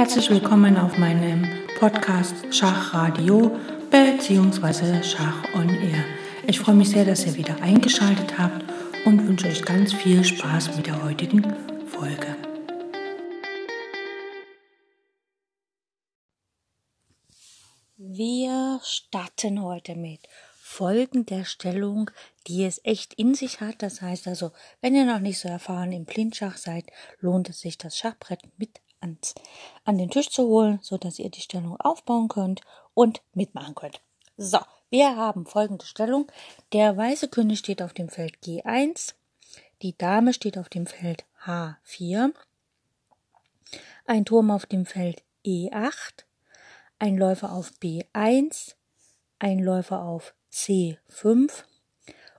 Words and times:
Herzlich 0.00 0.30
willkommen 0.30 0.78
auf 0.78 0.96
meinem 0.96 1.46
Podcast 1.78 2.34
Schachradio 2.54 3.54
bzw. 3.90 5.02
Schach 5.02 5.44
on 5.54 5.68
Air. 5.68 6.02
Ich 6.46 6.58
freue 6.58 6.74
mich 6.74 6.88
sehr, 6.88 7.04
dass 7.04 7.26
ihr 7.26 7.34
wieder 7.34 7.60
eingeschaltet 7.60 8.38
habt 8.38 8.64
und 9.04 9.28
wünsche 9.28 9.48
euch 9.48 9.62
ganz 9.62 9.92
viel 9.92 10.24
Spaß 10.24 10.74
mit 10.74 10.86
der 10.86 11.04
heutigen 11.04 11.42
Folge. 11.86 12.34
Wir 17.98 18.80
starten 18.82 19.62
heute 19.62 19.96
mit 19.96 20.20
folgender 20.62 21.44
Stellung, 21.44 22.10
die 22.46 22.64
es 22.64 22.80
echt 22.84 23.12
in 23.12 23.34
sich 23.34 23.60
hat. 23.60 23.82
Das 23.82 24.00
heißt 24.00 24.28
also, 24.28 24.52
wenn 24.80 24.94
ihr 24.94 25.04
noch 25.04 25.20
nicht 25.20 25.38
so 25.38 25.50
erfahren 25.50 25.92
im 25.92 26.06
Blindschach 26.06 26.56
seid, 26.56 26.86
lohnt 27.20 27.50
es 27.50 27.60
sich, 27.60 27.76
das 27.76 27.98
Schachbrett 27.98 28.40
mit 28.56 28.80
ans, 29.00 29.34
an 29.84 29.98
den 29.98 30.10
Tisch 30.10 30.30
zu 30.30 30.46
holen, 30.46 30.78
so 30.82 30.98
dass 30.98 31.18
ihr 31.18 31.30
die 31.30 31.40
Stellung 31.40 31.76
aufbauen 31.80 32.28
könnt 32.28 32.60
und 32.94 33.22
mitmachen 33.34 33.74
könnt. 33.74 34.00
So, 34.36 34.58
wir 34.90 35.16
haben 35.16 35.46
folgende 35.46 35.84
Stellung. 35.86 36.30
Der 36.72 36.96
weiße 36.96 37.28
König 37.28 37.58
steht 37.58 37.82
auf 37.82 37.92
dem 37.92 38.08
Feld 38.08 38.38
G1, 38.44 39.14
die 39.82 39.96
Dame 39.96 40.32
steht 40.32 40.58
auf 40.58 40.68
dem 40.68 40.86
Feld 40.86 41.24
H4, 41.44 42.32
ein 44.06 44.24
Turm 44.24 44.50
auf 44.50 44.66
dem 44.66 44.86
Feld 44.86 45.22
E8, 45.44 46.24
ein 46.98 47.16
Läufer 47.16 47.52
auf 47.52 47.72
B1, 47.80 48.74
ein 49.38 49.58
Läufer 49.58 50.02
auf 50.02 50.34
C5 50.52 51.64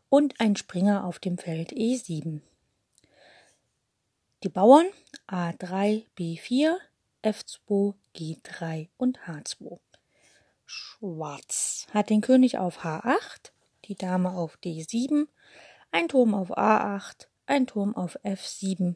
und 0.10 0.40
ein 0.40 0.55
Springer 0.55 1.05
auf 1.05 1.20
dem 1.20 1.38
Feld 1.38 1.72
E7. 1.72 2.41
Die 4.44 4.50
Bauern 4.50 4.88
A3, 5.27 6.08
B4, 6.18 6.76
F2, 7.23 7.94
G3 8.16 8.90
und 8.98 9.20
H2. 9.27 9.80
Schwarz 10.66 11.85
hat 11.93 12.10
den 12.10 12.21
König 12.21 12.57
auf 12.57 12.84
H8, 12.84 13.51
die 13.85 13.93
Dame 13.93 14.32
auf 14.32 14.57
D7, 14.63 15.27
ein 15.91 16.07
Turm 16.07 16.34
auf 16.34 16.57
A8, 16.57 17.27
ein 17.46 17.68
Turm 17.68 17.96
auf 17.96 18.18
F7, 18.24 18.96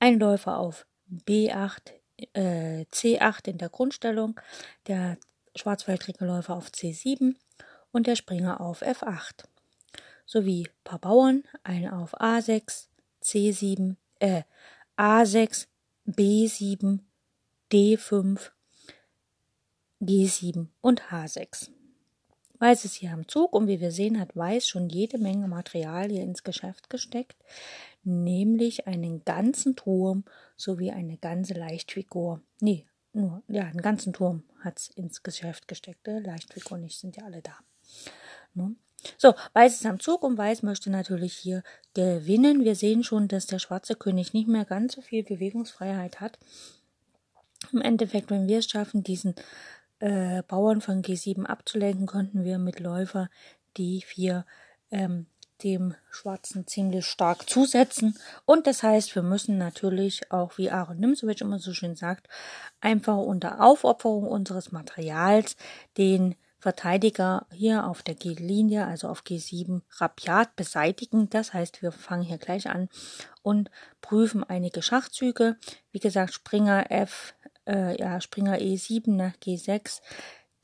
ein 0.00 0.18
Läufer 0.18 0.58
auf 0.58 0.84
B8, 1.08 1.92
äh, 2.32 2.86
C8 2.92 3.46
in 3.46 3.58
der 3.58 3.68
Grundstellung, 3.68 4.40
der 4.88 5.16
schwarzfeldrige 5.54 6.24
Läufer 6.24 6.56
auf 6.56 6.70
C7 6.70 7.36
und 7.92 8.08
der 8.08 8.16
Springer 8.16 8.60
auf 8.60 8.82
F8, 8.82 9.44
sowie 10.26 10.68
paar 10.82 10.98
Bauern, 10.98 11.44
ein 11.62 11.88
auf 11.88 12.20
A6, 12.20 12.88
C7, 13.22 13.94
äh, 14.24 14.42
A6, 14.96 15.66
B7, 16.06 17.00
D5, 17.70 18.50
G7 20.00 20.68
und 20.80 21.02
H6. 21.10 21.68
Weiß 22.58 22.86
ist 22.86 22.94
hier 22.94 23.12
am 23.12 23.28
Zug 23.28 23.52
und 23.52 23.66
wie 23.66 23.80
wir 23.80 23.90
sehen, 23.90 24.18
hat 24.18 24.34
Weiß 24.34 24.66
schon 24.66 24.88
jede 24.88 25.18
Menge 25.18 25.48
Material 25.48 26.08
hier 26.08 26.22
ins 26.22 26.42
Geschäft 26.42 26.88
gesteckt, 26.88 27.36
nämlich 28.02 28.86
einen 28.86 29.24
ganzen 29.24 29.76
Turm 29.76 30.24
sowie 30.56 30.90
eine 30.90 31.18
ganze 31.18 31.52
Leichtfigur. 31.52 32.40
Nee, 32.60 32.86
nur, 33.12 33.42
ja, 33.48 33.64
einen 33.64 33.82
ganzen 33.82 34.14
Turm 34.14 34.44
hat 34.60 34.78
es 34.78 34.88
ins 34.88 35.22
Geschäft 35.22 35.68
gesteckt. 35.68 36.06
Leichtfigur 36.06 36.78
nicht, 36.78 36.98
sind 36.98 37.16
ja 37.16 37.24
alle 37.24 37.42
da. 37.42 37.56
Ne? 38.54 38.74
So, 39.18 39.34
Weiß 39.52 39.74
ist 39.74 39.86
am 39.86 40.00
Zug 40.00 40.22
und 40.22 40.38
Weiß 40.38 40.62
möchte 40.62 40.88
natürlich 40.88 41.34
hier 41.34 41.62
gewinnen. 41.94 42.64
Wir 42.64 42.74
sehen 42.74 43.04
schon, 43.04 43.28
dass 43.28 43.46
der 43.46 43.58
schwarze 43.58 43.94
König 43.94 44.32
nicht 44.32 44.48
mehr 44.48 44.64
ganz 44.64 44.94
so 44.94 45.00
viel 45.00 45.22
Bewegungsfreiheit 45.22 46.20
hat. 46.20 46.38
Im 47.72 47.80
Endeffekt, 47.80 48.30
wenn 48.30 48.46
wir 48.46 48.58
es 48.58 48.66
schaffen, 48.66 49.02
diesen 49.02 49.34
äh, 50.00 50.42
Bauern 50.42 50.80
von 50.80 51.02
G7 51.02 51.44
abzulenken, 51.44 52.06
konnten 52.06 52.44
wir 52.44 52.58
mit 52.58 52.80
Läufer 52.80 53.30
D4 53.76 54.44
ähm, 54.90 55.26
dem 55.62 55.94
Schwarzen 56.10 56.66
ziemlich 56.66 57.06
stark 57.06 57.48
zusetzen. 57.48 58.18
Und 58.44 58.66
das 58.66 58.82
heißt, 58.82 59.14
wir 59.14 59.22
müssen 59.22 59.56
natürlich 59.56 60.30
auch, 60.30 60.58
wie 60.58 60.70
Aaron 60.70 60.98
Nimzowitsch 60.98 61.40
immer 61.40 61.58
so 61.58 61.72
schön 61.72 61.94
sagt, 61.94 62.28
einfach 62.80 63.16
unter 63.16 63.60
Aufopferung 63.62 64.26
unseres 64.26 64.72
Materials 64.72 65.56
den 65.96 66.34
Verteidiger 66.64 67.46
hier 67.52 67.86
auf 67.86 68.02
der 68.02 68.14
G-Linie, 68.14 68.86
also 68.86 69.08
auf 69.08 69.20
G7, 69.20 69.82
rabiat 69.98 70.56
beseitigen. 70.56 71.28
Das 71.28 71.52
heißt, 71.52 71.82
wir 71.82 71.92
fangen 71.92 72.22
hier 72.22 72.38
gleich 72.38 72.70
an 72.70 72.88
und 73.42 73.70
prüfen 74.00 74.42
einige 74.42 74.80
Schachzüge. 74.80 75.58
Wie 75.92 75.98
gesagt, 75.98 76.32
Springer 76.32 76.90
F, 76.90 77.34
äh, 77.66 78.00
ja, 78.00 78.18
Springer 78.18 78.56
E7 78.56 79.10
nach 79.10 79.34
G6. 79.34 80.00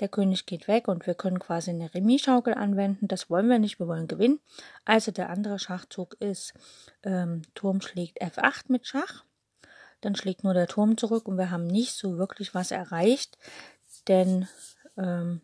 Der 0.00 0.08
König 0.08 0.46
geht 0.46 0.68
weg 0.68 0.88
und 0.88 1.06
wir 1.06 1.12
können 1.12 1.38
quasi 1.38 1.68
eine 1.68 1.92
Remis-Schaukel 1.92 2.54
anwenden. 2.54 3.06
Das 3.06 3.28
wollen 3.28 3.50
wir 3.50 3.58
nicht, 3.58 3.78
wir 3.78 3.86
wollen 3.86 4.08
gewinnen. 4.08 4.40
Also 4.86 5.12
der 5.12 5.28
andere 5.28 5.58
Schachzug 5.58 6.16
ist, 6.18 6.54
ähm, 7.02 7.42
Turm 7.54 7.82
schlägt 7.82 8.22
F8 8.22 8.72
mit 8.72 8.86
Schach. 8.86 9.26
Dann 10.00 10.16
schlägt 10.16 10.44
nur 10.44 10.54
der 10.54 10.66
Turm 10.66 10.96
zurück 10.96 11.28
und 11.28 11.36
wir 11.36 11.50
haben 11.50 11.66
nicht 11.66 11.92
so 11.92 12.16
wirklich 12.16 12.54
was 12.54 12.70
erreicht, 12.70 13.36
denn 14.08 14.48
ähm, 14.96 15.42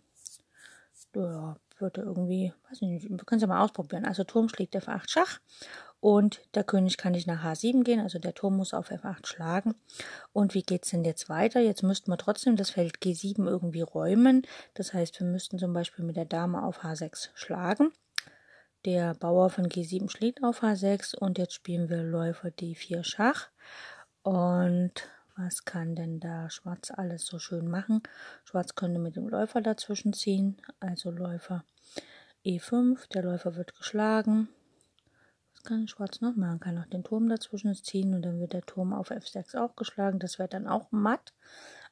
ja, 1.22 1.56
würde 1.78 2.02
irgendwie, 2.02 2.52
weiß 2.68 2.82
ich 2.82 2.88
nicht, 2.88 3.10
wir 3.10 3.16
können 3.18 3.38
es 3.38 3.42
ja 3.42 3.48
mal 3.48 3.62
ausprobieren. 3.62 4.04
Also 4.04 4.24
Turm 4.24 4.48
schlägt 4.48 4.74
F8 4.74 5.08
Schach 5.08 5.40
und 6.00 6.40
der 6.54 6.64
König 6.64 6.96
kann 6.96 7.12
nicht 7.12 7.26
nach 7.26 7.44
H7 7.44 7.84
gehen, 7.84 8.00
also 8.00 8.18
der 8.18 8.34
Turm 8.34 8.56
muss 8.56 8.74
auf 8.74 8.90
F8 8.90 9.26
schlagen. 9.26 9.74
Und 10.32 10.54
wie 10.54 10.62
geht 10.62 10.84
es 10.84 10.90
denn 10.90 11.04
jetzt 11.04 11.28
weiter? 11.28 11.60
Jetzt 11.60 11.82
müssten 11.82 12.10
wir 12.10 12.18
trotzdem 12.18 12.56
das 12.56 12.70
Feld 12.70 12.98
G7 12.98 13.46
irgendwie 13.46 13.82
räumen. 13.82 14.42
Das 14.74 14.92
heißt, 14.92 15.20
wir 15.20 15.26
müssten 15.26 15.58
zum 15.58 15.72
Beispiel 15.72 16.04
mit 16.04 16.16
der 16.16 16.26
Dame 16.26 16.62
auf 16.62 16.82
H6 16.82 17.30
schlagen. 17.34 17.92
Der 18.84 19.14
Bauer 19.14 19.50
von 19.50 19.68
G7 19.68 20.10
schlägt 20.10 20.44
auf 20.44 20.62
H6 20.62 21.16
und 21.16 21.38
jetzt 21.38 21.54
spielen 21.54 21.88
wir 21.88 22.02
Läufer 22.02 22.48
D4 22.48 23.02
Schach. 23.02 23.48
Und 24.22 25.08
was 25.36 25.64
kann 25.64 25.94
denn 25.94 26.18
da 26.20 26.50
Schwarz 26.50 26.90
alles 26.90 27.26
so 27.26 27.38
schön 27.38 27.68
machen? 27.68 28.02
Schwarz 28.44 28.74
könnte 28.74 28.98
mit 28.98 29.16
dem 29.16 29.28
Läufer 29.28 29.60
dazwischen 29.60 30.12
ziehen, 30.12 30.56
also 30.80 31.10
Läufer 31.10 31.64
E5, 32.44 33.08
der 33.08 33.22
Läufer 33.22 33.56
wird 33.56 33.76
geschlagen. 33.76 34.48
Was 35.52 35.62
kann 35.64 35.88
Schwarz 35.88 36.20
noch 36.20 36.36
machen? 36.36 36.60
Kann 36.60 36.78
auch 36.78 36.86
den 36.86 37.04
Turm 37.04 37.28
dazwischen 37.28 37.74
ziehen 37.74 38.14
und 38.14 38.22
dann 38.22 38.40
wird 38.40 38.52
der 38.52 38.62
Turm 38.62 38.92
auf 38.92 39.10
F6 39.10 39.58
auch 39.58 39.76
geschlagen. 39.76 40.18
Das 40.18 40.38
wäre 40.38 40.48
dann 40.48 40.66
auch 40.66 40.90
matt 40.90 41.32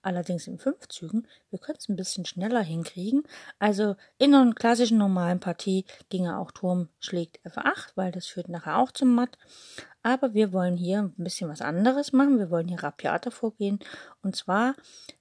allerdings 0.05 0.47
in 0.47 0.59
fünf 0.59 0.89
Zügen. 0.89 1.27
Wir 1.51 1.59
können 1.59 1.79
es 1.79 1.89
ein 1.89 1.97
bisschen 1.97 2.27
schneller 2.27 2.63
hinkriegen. 2.63 3.23
Also 3.59 3.97
in 4.19 4.35
einer 4.35 4.55
klassischen 4.55 4.99
normalen 4.99 5.41
Partie 5.41 5.85
ginge 6.11 6.39
auch 6.39 6.51
Turm 6.51 6.89
schlägt 7.01 7.41
F8, 7.47 7.93
weil 7.95 8.13
das 8.13 8.27
führt 8.27 8.49
nachher 8.49 8.79
auch 8.79 8.93
zum 8.93 9.15
Matt. 9.15 9.39
Aber 10.03 10.35
wir 10.35 10.53
wollen 10.53 10.77
hier 10.77 11.01
ein 11.01 11.15
bisschen 11.17 11.49
was 11.49 11.63
anderes 11.63 12.13
machen. 12.13 12.39
Wir 12.39 12.51
wollen 12.51 12.69
hier 12.69 12.83
rapiater 12.83 13.31
vorgehen. 13.31 13.79
Und 14.23 14.37
zwar 14.37 14.75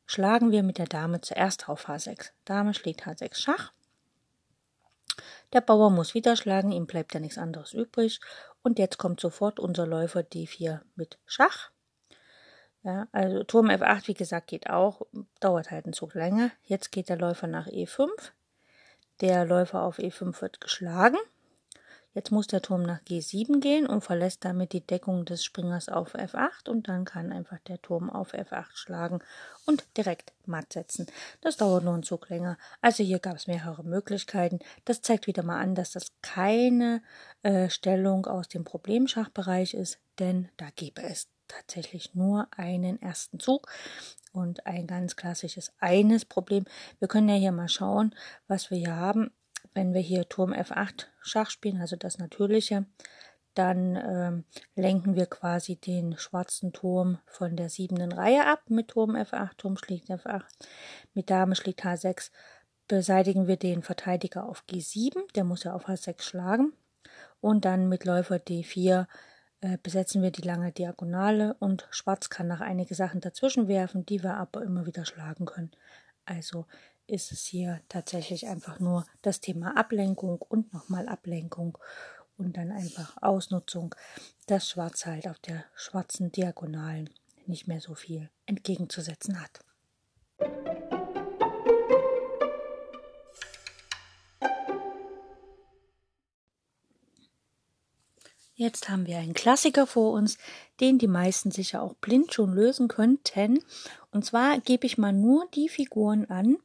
schlagen 0.05 0.51
wir 0.51 0.63
mit 0.63 0.77
der 0.77 0.88
Dame 0.88 1.22
zuerst 1.22 1.69
auf 1.69 1.88
H6. 1.88 2.31
Dame 2.45 2.73
schlägt 2.73 3.03
H6 3.03 3.35
Schach. 3.35 3.72
Der 5.53 5.61
Bauer 5.61 5.91
muss 5.91 6.16
wieder 6.16 6.35
schlagen, 6.35 6.72
ihm 6.72 6.88
bleibt 6.88 7.13
ja 7.13 7.19
nichts 7.19 7.38
anderes 7.38 7.73
übrig. 7.73 8.19
Und 8.63 8.79
jetzt 8.79 8.97
kommt 8.97 9.19
sofort 9.19 9.59
unser 9.59 9.85
Läufer 9.85 10.22
D4 10.22 10.81
mit 10.95 11.19
Schach. 11.25 11.72
Ja, 12.83 13.07
also 13.13 13.44
Turm 13.44 13.69
F8, 13.69 14.07
wie 14.09 14.13
gesagt, 14.13 14.47
geht 14.47 14.69
auch, 14.69 15.01
dauert 15.39 15.71
halt 15.71 15.85
einen 15.85 15.94
Zug 15.94 16.16
länger. 16.16 16.51
Jetzt 16.66 16.91
geht 16.91 17.07
der 17.07 17.17
Läufer 17.17 17.47
nach 17.47 17.67
E5. 17.67 18.09
Der 19.21 19.45
Läufer 19.45 19.83
auf 19.83 19.99
E5 19.99 20.41
wird 20.41 20.59
geschlagen. 20.59 21.17
Jetzt 22.13 22.29
muss 22.29 22.45
der 22.45 22.61
Turm 22.61 22.83
nach 22.83 23.01
G7 23.01 23.59
gehen 23.59 23.88
und 23.88 24.03
verlässt 24.03 24.45
damit 24.45 24.73
die 24.73 24.85
Deckung 24.85 25.25
des 25.25 25.43
Springers 25.43 25.89
auf 25.89 26.13
F8 26.13 26.69
und 26.69 26.88
dann 26.88 27.05
kann 27.05 27.31
einfach 27.31 27.57
der 27.67 27.81
Turm 27.81 28.09
auf 28.09 28.35
F8 28.35 28.75
schlagen 28.75 29.19
und 29.66 29.84
direkt 29.97 30.31
matt 30.46 30.73
setzen. 30.73 31.08
Das 31.41 31.58
dauert 31.58 31.84
nur 31.84 31.93
einen 31.96 32.03
Zug 32.03 32.29
länger. 32.29 32.58
Also 32.81 33.03
hier 33.03 33.17
gab 33.17 33.37
es 33.37 33.47
mehrere 33.47 33.84
Möglichkeiten. 33.84 34.59
Das 34.85 35.02
zeigt 35.02 35.25
wieder 35.25 35.41
mal 35.41 35.59
an, 35.59 35.73
dass 35.73 35.91
das 35.91 36.11
keine 36.22 37.02
äh, 37.41 37.69
Stellung 37.69 38.28
aus 38.28 38.47
dem 38.47 38.63
Problemschachbereich 38.63 39.73
ist, 39.73 39.97
denn 40.19 40.49
da 40.58 40.67
gäbe 40.75 41.02
es 41.02 41.33
tatsächlich 41.55 42.16
nur 42.16 42.47
einen 42.52 43.02
ersten 43.02 43.40
Zug 43.40 43.67
und 44.32 44.66
ein 44.66 44.88
ganz 44.88 45.16
klassisches 45.16 45.73
eines 45.79 46.26
Problem. 46.26 46.66
Wir 47.00 47.08
können 47.08 47.29
ja 47.29 47.35
hier 47.35 47.52
mal 47.52 47.70
schauen, 47.70 48.16
was 48.47 48.72
wir 48.72 48.78
hier 48.78 48.96
haben. 48.96 49.32
Wenn 49.73 49.94
wir 49.94 50.02
hier 50.02 50.28
Turm 50.28 50.53
F8 50.53 51.08
Schach 51.22 51.50
spielen, 51.50 51.82
also 51.82 51.96
das 51.96 52.17
natürliche, 52.17 52.85
dann 53.53 53.96
ähm, 53.96 54.44
lenken 54.76 55.16
wir 55.16 55.28
quasi 55.28 55.76
den 55.76 56.17
schwarzen 56.17 56.73
Turm 56.73 57.20
von 57.26 57.56
der 57.56 57.70
siebenden 57.70 58.11
Reihe 58.11 58.47
ab 58.47 58.64
mit 58.70 58.90
Turm 58.90 59.16
F8, 59.16 59.58
Turm 59.58 59.78
schlägt 59.78 60.09
F8, 60.09 60.44
mit 61.14 61.29
Dame 61.29 61.56
schlägt 61.56 61.84
H6, 61.84 62.32
beseitigen 62.88 63.47
wir 63.47 63.58
den 63.58 63.84
Verteidiger 63.84 64.47
auf 64.47 64.64
G7, 64.70 65.32
der 65.35 65.44
muss 65.44 65.64
ja 65.64 65.73
auf 65.73 65.88
H6 65.88 66.22
schlagen 66.22 66.73
und 67.41 67.66
dann 67.66 67.90
mit 67.90 68.06
Läufer 68.06 68.35
D4 68.38 69.08
äh, 69.63 69.77
besetzen 69.81 70.21
wir 70.21 70.31
die 70.31 70.41
lange 70.41 70.73
Diagonale 70.73 71.55
und 71.59 71.87
Schwarz 71.89 72.29
kann 72.29 72.49
noch 72.49 72.59
einige 72.59 72.95
Sachen 72.95 73.21
dazwischen 73.21 73.69
werfen, 73.69 74.05
die 74.05 74.21
wir 74.21 74.35
aber 74.35 74.61
immer 74.61 74.85
wieder 74.85 75.05
schlagen 75.05 75.45
können. 75.45 75.71
Also 76.25 76.65
ist 77.07 77.31
es 77.31 77.45
hier 77.45 77.79
tatsächlich 77.87 78.47
einfach 78.47 78.81
nur 78.81 79.05
das 79.21 79.39
Thema 79.39 79.77
Ablenkung 79.77 80.41
und 80.41 80.73
nochmal 80.73 81.07
Ablenkung 81.07 81.77
und 82.37 82.57
dann 82.57 82.71
einfach 82.71 83.15
Ausnutzung, 83.21 83.95
dass 84.47 84.69
Schwarz 84.69 85.05
halt 85.05 85.29
auf 85.29 85.39
der 85.39 85.63
schwarzen 85.75 86.29
Diagonalen 86.33 87.09
nicht 87.45 87.67
mehr 87.67 87.79
so 87.79 87.95
viel 87.95 88.29
entgegenzusetzen 88.45 89.41
hat. 89.41 89.61
Jetzt 98.63 98.87
haben 98.87 99.07
wir 99.07 99.17
einen 99.17 99.33
Klassiker 99.33 99.85
vor 99.85 100.13
uns, 100.13 100.37
den 100.79 100.97
die 100.97 101.09
meisten 101.09 101.51
sicher 101.51 101.81
auch 101.81 101.95
blind 101.95 102.33
schon 102.33 102.53
lösen 102.53 102.87
könnten. 102.87 103.59
Und 104.09 104.23
zwar 104.23 104.57
gebe 104.61 104.85
ich 104.85 104.97
mal 104.97 105.11
nur 105.11 105.45
die 105.53 105.67
Figuren 105.67 106.29
an, 106.29 106.55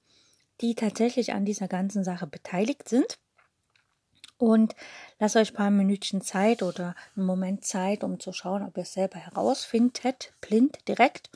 die 0.61 0.77
tatsächlich 0.77 1.33
an 1.33 1.45
dieser 1.45 1.67
ganzen 1.67 2.05
Sache 2.05 2.29
beteiligt 2.29 2.89
sind 2.89 3.19
und 4.39 4.75
lasst 5.19 5.37
euch 5.37 5.51
ein 5.51 5.57
paar 5.57 5.71
Minütchen 5.71 6.21
Zeit 6.23 6.63
oder 6.63 6.95
einen 7.17 7.27
Moment 7.27 7.65
Zeit, 7.65 8.05
um 8.05 8.21
zu 8.21 8.33
schauen, 8.33 8.63
ob 8.63 8.77
ihr 8.77 8.85
es 8.85 8.93
selber 8.93 9.19
herausfindet, 9.19 10.33
blind 10.41 10.79
direkt. 10.89 11.31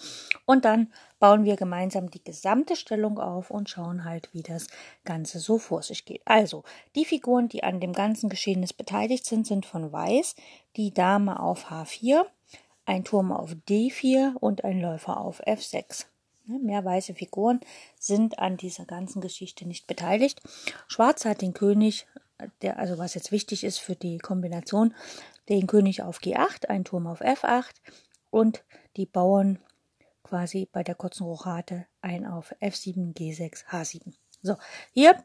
Und 0.46 0.64
dann 0.64 0.93
bauen 1.19 1.44
wir 1.44 1.56
gemeinsam 1.56 2.10
die 2.10 2.22
gesamte 2.22 2.76
Stellung 2.76 3.19
auf 3.19 3.50
und 3.50 3.69
schauen 3.69 4.04
halt, 4.04 4.28
wie 4.32 4.43
das 4.43 4.69
Ganze 5.04 5.40
so 5.40 5.58
vor 5.58 5.82
sich 5.82 6.04
geht. 6.04 6.22
Also, 6.25 6.64
die 6.94 7.04
Figuren, 7.04 7.49
die 7.49 7.64
an 7.64 7.81
dem 7.81 7.93
ganzen 7.93 8.28
Geschehnis 8.28 8.72
beteiligt 8.72 9.26
sind, 9.26 9.46
sind 9.46 9.66
von 9.66 9.93
Weiß 9.93 10.34
die 10.76 10.94
Dame 10.94 11.38
auf 11.38 11.70
H4, 11.70 12.25
ein 12.87 13.05
Turm 13.05 13.32
auf 13.32 13.50
D4 13.69 14.34
und 14.37 14.64
ein 14.64 14.81
Läufer 14.81 15.20
auf 15.20 15.40
F6. 15.46 16.06
Ne, 16.46 16.58
mehr 16.58 16.84
weiße 16.84 17.14
Figuren 17.14 17.60
sind 17.98 18.40
an 18.40 18.56
dieser 18.56 18.84
ganzen 18.84 19.20
Geschichte 19.20 19.66
nicht 19.66 19.87
beteiligt. 19.87 20.40
Schwarz 20.88 21.25
hat 21.25 21.40
den 21.40 21.55
König 21.55 22.06
der, 22.62 22.79
also 22.79 22.99
was 22.99 23.14
jetzt 23.14 23.32
wichtig 23.32 23.64
ist 23.64 23.79
für 23.79 23.96
die 23.96 24.19
Kombination, 24.19 24.94
den 25.49 25.67
König 25.67 26.02
auf 26.02 26.19
G8, 26.19 26.67
ein 26.67 26.84
Turm 26.84 27.06
auf 27.06 27.20
F8 27.20 27.75
und 28.31 28.64
die 28.96 29.06
Bauern 29.06 29.58
quasi 30.23 30.69
bei 30.70 30.82
der 30.82 30.94
kurzen 30.94 31.25
Rochade 31.25 31.87
ein 32.00 32.26
auf 32.26 32.55
F7, 32.61 33.14
G6, 33.14 33.67
H7. 33.67 34.14
So, 34.43 34.56
hier 34.93 35.23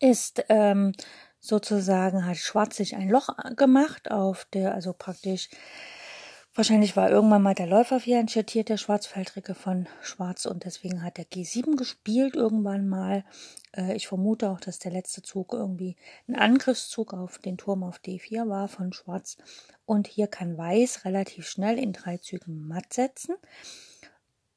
ist 0.00 0.44
ähm, 0.48 0.92
sozusagen, 1.40 2.26
hat 2.26 2.36
Schwarz 2.36 2.76
sich 2.76 2.96
ein 2.96 3.08
Loch 3.08 3.28
gemacht 3.56 4.10
auf 4.10 4.46
der, 4.52 4.74
also 4.74 4.92
praktisch 4.92 5.48
Wahrscheinlich 6.56 6.96
war 6.96 7.10
irgendwann 7.10 7.42
mal 7.42 7.54
der 7.54 7.66
Läufer 7.66 7.98
hier 7.98 8.24
schattierter 8.28 8.78
Schwarzfeldricke 8.78 9.56
von 9.56 9.88
Schwarz 10.02 10.46
und 10.46 10.64
deswegen 10.64 11.02
hat 11.02 11.16
der 11.16 11.26
G7 11.26 11.76
gespielt 11.76 12.36
irgendwann 12.36 12.86
mal. 12.86 13.24
Äh, 13.76 13.94
ich 13.94 14.06
vermute 14.06 14.50
auch, 14.50 14.60
dass 14.60 14.78
der 14.78 14.92
letzte 14.92 15.22
Zug 15.22 15.52
irgendwie 15.52 15.96
ein 16.28 16.36
Angriffszug 16.36 17.14
auf 17.14 17.38
den 17.38 17.58
Turm 17.58 17.82
auf 17.82 17.98
D4 17.98 18.48
war 18.48 18.68
von 18.68 18.92
Schwarz. 18.92 19.36
Und 19.86 20.06
hier 20.06 20.26
kann 20.26 20.56
Weiß 20.56 21.04
relativ 21.04 21.46
schnell 21.48 21.78
in 21.78 21.92
drei 21.92 22.18
Zügen 22.18 22.66
matt 22.66 22.92
setzen. 22.92 23.36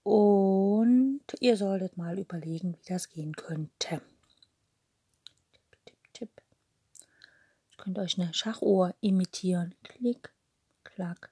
Und 0.03 1.21
ihr 1.39 1.57
solltet 1.57 1.97
mal 1.97 2.17
überlegen, 2.17 2.77
wie 2.77 2.87
das 2.87 3.09
gehen 3.09 3.35
könnte. 3.35 4.01
Tipp, 5.51 5.77
tipp, 5.85 6.13
tipp. 6.13 6.41
Ihr 7.71 7.77
könnt 7.77 7.99
euch 7.99 8.17
eine 8.17 8.33
Schachuhr 8.33 8.95
imitieren. 9.01 9.75
Klick, 9.83 10.31
klack, 10.85 11.31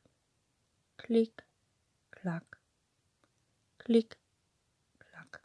Klick, 1.05 1.43
klack, 2.09 2.57
klick, 3.77 4.17
klack. 4.97 5.43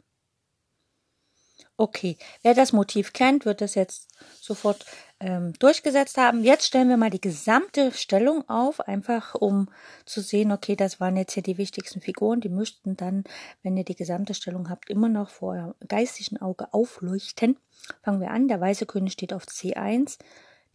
Okay, 1.81 2.15
wer 2.43 2.53
das 2.53 2.73
Motiv 2.73 3.11
kennt, 3.11 3.43
wird 3.43 3.59
das 3.59 3.73
jetzt 3.73 4.07
sofort 4.39 4.85
ähm, 5.19 5.53
durchgesetzt 5.53 6.15
haben. 6.15 6.43
Jetzt 6.43 6.67
stellen 6.67 6.89
wir 6.89 6.95
mal 6.95 7.09
die 7.09 7.19
gesamte 7.19 7.91
Stellung 7.91 8.47
auf, 8.47 8.81
einfach 8.81 9.33
um 9.33 9.67
zu 10.05 10.21
sehen, 10.21 10.51
okay, 10.51 10.75
das 10.75 10.99
waren 10.99 11.17
jetzt 11.17 11.33
hier 11.33 11.41
die 11.41 11.57
wichtigsten 11.57 11.99
Figuren. 11.99 12.39
Die 12.39 12.49
müssten 12.49 12.97
dann, 12.97 13.23
wenn 13.63 13.77
ihr 13.77 13.83
die 13.83 13.95
gesamte 13.95 14.35
Stellung 14.35 14.69
habt, 14.69 14.91
immer 14.91 15.09
noch 15.09 15.31
vor 15.31 15.55
eurem 15.55 15.73
geistigen 15.87 16.39
Auge 16.39 16.71
aufleuchten. 16.71 17.57
Fangen 18.03 18.21
wir 18.21 18.29
an. 18.29 18.47
Der 18.47 18.61
weiße 18.61 18.85
König 18.85 19.13
steht 19.13 19.33
auf 19.33 19.45
C1 19.45 20.19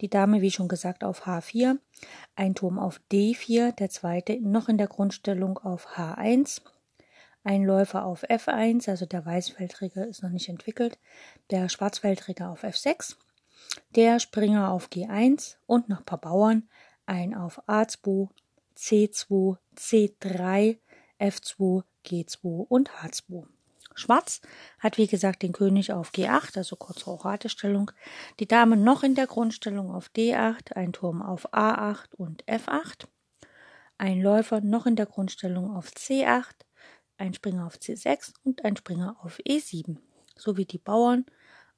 die 0.01 0.09
Dame, 0.09 0.41
wie 0.41 0.51
schon 0.51 0.67
gesagt, 0.67 1.05
auf 1.05 1.25
H4, 1.25 1.77
ein 2.35 2.53
Turm 2.53 2.79
auf 2.79 2.99
D4, 3.13 3.71
der 3.71 3.89
zweite 3.89 4.39
noch 4.41 4.67
in 4.67 4.77
der 4.77 4.87
Grundstellung 4.87 5.57
auf 5.57 5.87
H1, 5.95 6.61
ein 7.47 7.63
Läufer 7.63 8.03
auf 8.03 8.25
F1, 8.25 8.89
also 8.89 9.05
der 9.05 9.25
Weißfeldträger 9.25 10.05
ist 10.05 10.21
noch 10.21 10.31
nicht 10.31 10.49
entwickelt, 10.49 10.99
der 11.49 11.69
Schwarzfeldträger 11.69 12.49
auf 12.49 12.65
F6, 12.65 13.15
der 13.95 14.19
Springer 14.19 14.69
auf 14.69 14.89
G1 14.89 15.55
und 15.65 15.87
noch 15.87 15.99
ein 15.99 16.05
paar 16.05 16.19
Bauern, 16.19 16.67
ein 17.05 17.33
auf 17.33 17.63
A2, 17.69 18.27
C2, 18.75 19.55
C3, 19.77 20.77
F2, 21.21 21.83
G2 22.05 22.65
und 22.67 22.89
H2. 22.89 23.45
Schwarz 23.95 24.41
hat 24.79 24.97
wie 24.97 25.07
gesagt 25.07 25.41
den 25.41 25.53
König 25.53 25.93
auf 25.93 26.11
G8, 26.11 26.57
also 26.57 26.75
kurze 26.75 27.09
Oratestellung, 27.09 27.91
die 28.41 28.47
Dame 28.47 28.75
noch 28.75 29.03
in 29.03 29.15
der 29.15 29.25
Grundstellung 29.25 29.95
auf 29.95 30.09
D8, 30.13 30.73
ein 30.73 30.91
Turm 30.91 31.21
auf 31.21 31.53
A8 31.53 32.13
und 32.17 32.43
F8, 32.43 33.05
ein 33.97 34.21
Läufer 34.21 34.59
noch 34.59 34.85
in 34.85 34.97
der 34.97 35.05
Grundstellung 35.05 35.73
auf 35.73 35.91
C8, 35.91 36.56
ein 37.17 37.33
Springer 37.33 37.65
auf 37.65 37.75
C6 37.77 38.33
und 38.43 38.63
ein 38.65 38.77
Springer 38.77 39.17
auf 39.21 39.39
E7, 39.39 39.97
sowie 40.35 40.65
die 40.65 40.77
Bauern 40.77 41.25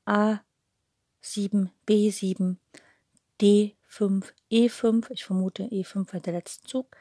A7, 0.06 1.70
B7, 1.88 2.58
D5, 3.40 4.26
E5, 4.52 5.12
ich 5.12 5.24
vermute 5.24 5.64
E5 5.64 6.14
war 6.14 6.20
der 6.20 6.34
letzte 6.34 6.68
Zug, 6.68 6.96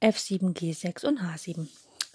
F7, 0.00 0.54
G6 0.54 1.06
und 1.06 1.20
H7. 1.20 1.68